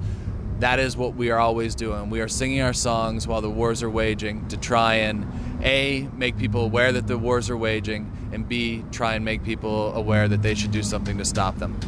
that 0.60 0.78
is 0.78 0.96
what 0.96 1.14
we 1.14 1.30
are 1.30 1.38
always 1.38 1.74
doing. 1.74 2.10
We 2.10 2.20
are 2.20 2.28
singing 2.28 2.60
our 2.60 2.72
songs 2.72 3.26
while 3.26 3.40
the 3.40 3.50
wars 3.50 3.82
are 3.82 3.90
waging 3.90 4.48
to 4.48 4.56
try 4.56 4.94
and 4.94 5.26
A, 5.62 6.08
make 6.16 6.36
people 6.36 6.62
aware 6.64 6.92
that 6.92 7.06
the 7.06 7.18
wars 7.18 7.48
are 7.50 7.56
waging, 7.56 8.10
and 8.32 8.48
B, 8.48 8.84
try 8.90 9.14
and 9.14 9.24
make 9.24 9.44
people 9.44 9.94
aware 9.94 10.28
that 10.28 10.42
they 10.42 10.54
should 10.54 10.72
do 10.72 10.82
something 10.82 11.18
to 11.18 11.24
stop 11.24 11.58
them. 11.58 11.78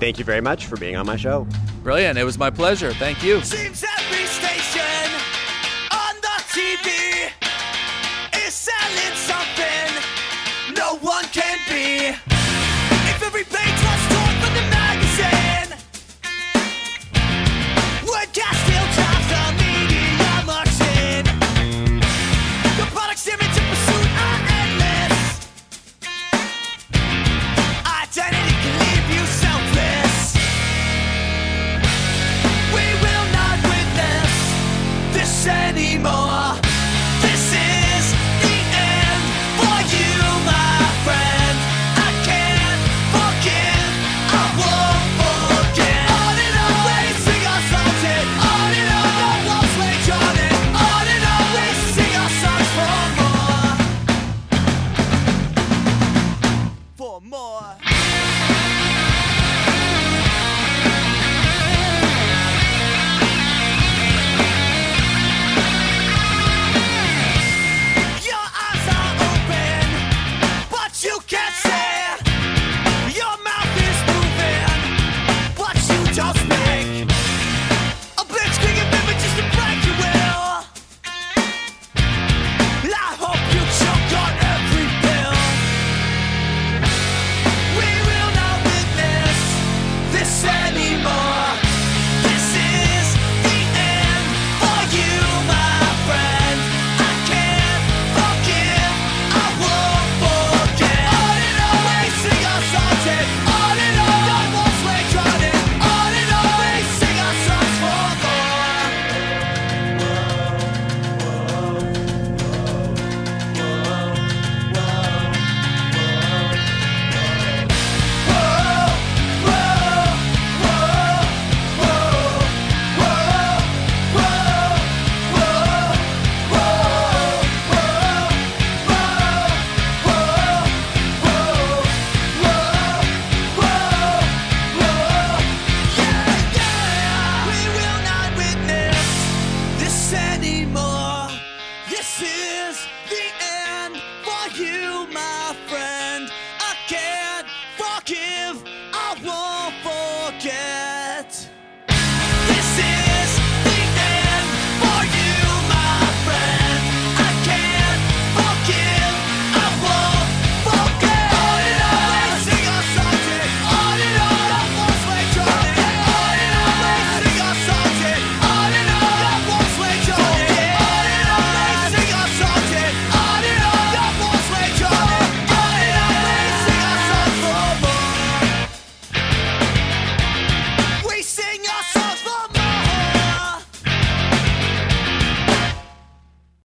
Thank 0.00 0.18
you 0.18 0.24
very 0.24 0.40
much 0.40 0.66
for 0.66 0.76
being 0.76 0.96
on 0.96 1.06
my 1.06 1.16
show. 1.16 1.46
Brilliant. 1.82 2.18
It 2.18 2.24
was 2.24 2.38
my 2.38 2.50
pleasure. 2.50 2.92
Thank 2.92 3.22
you. 3.22 3.40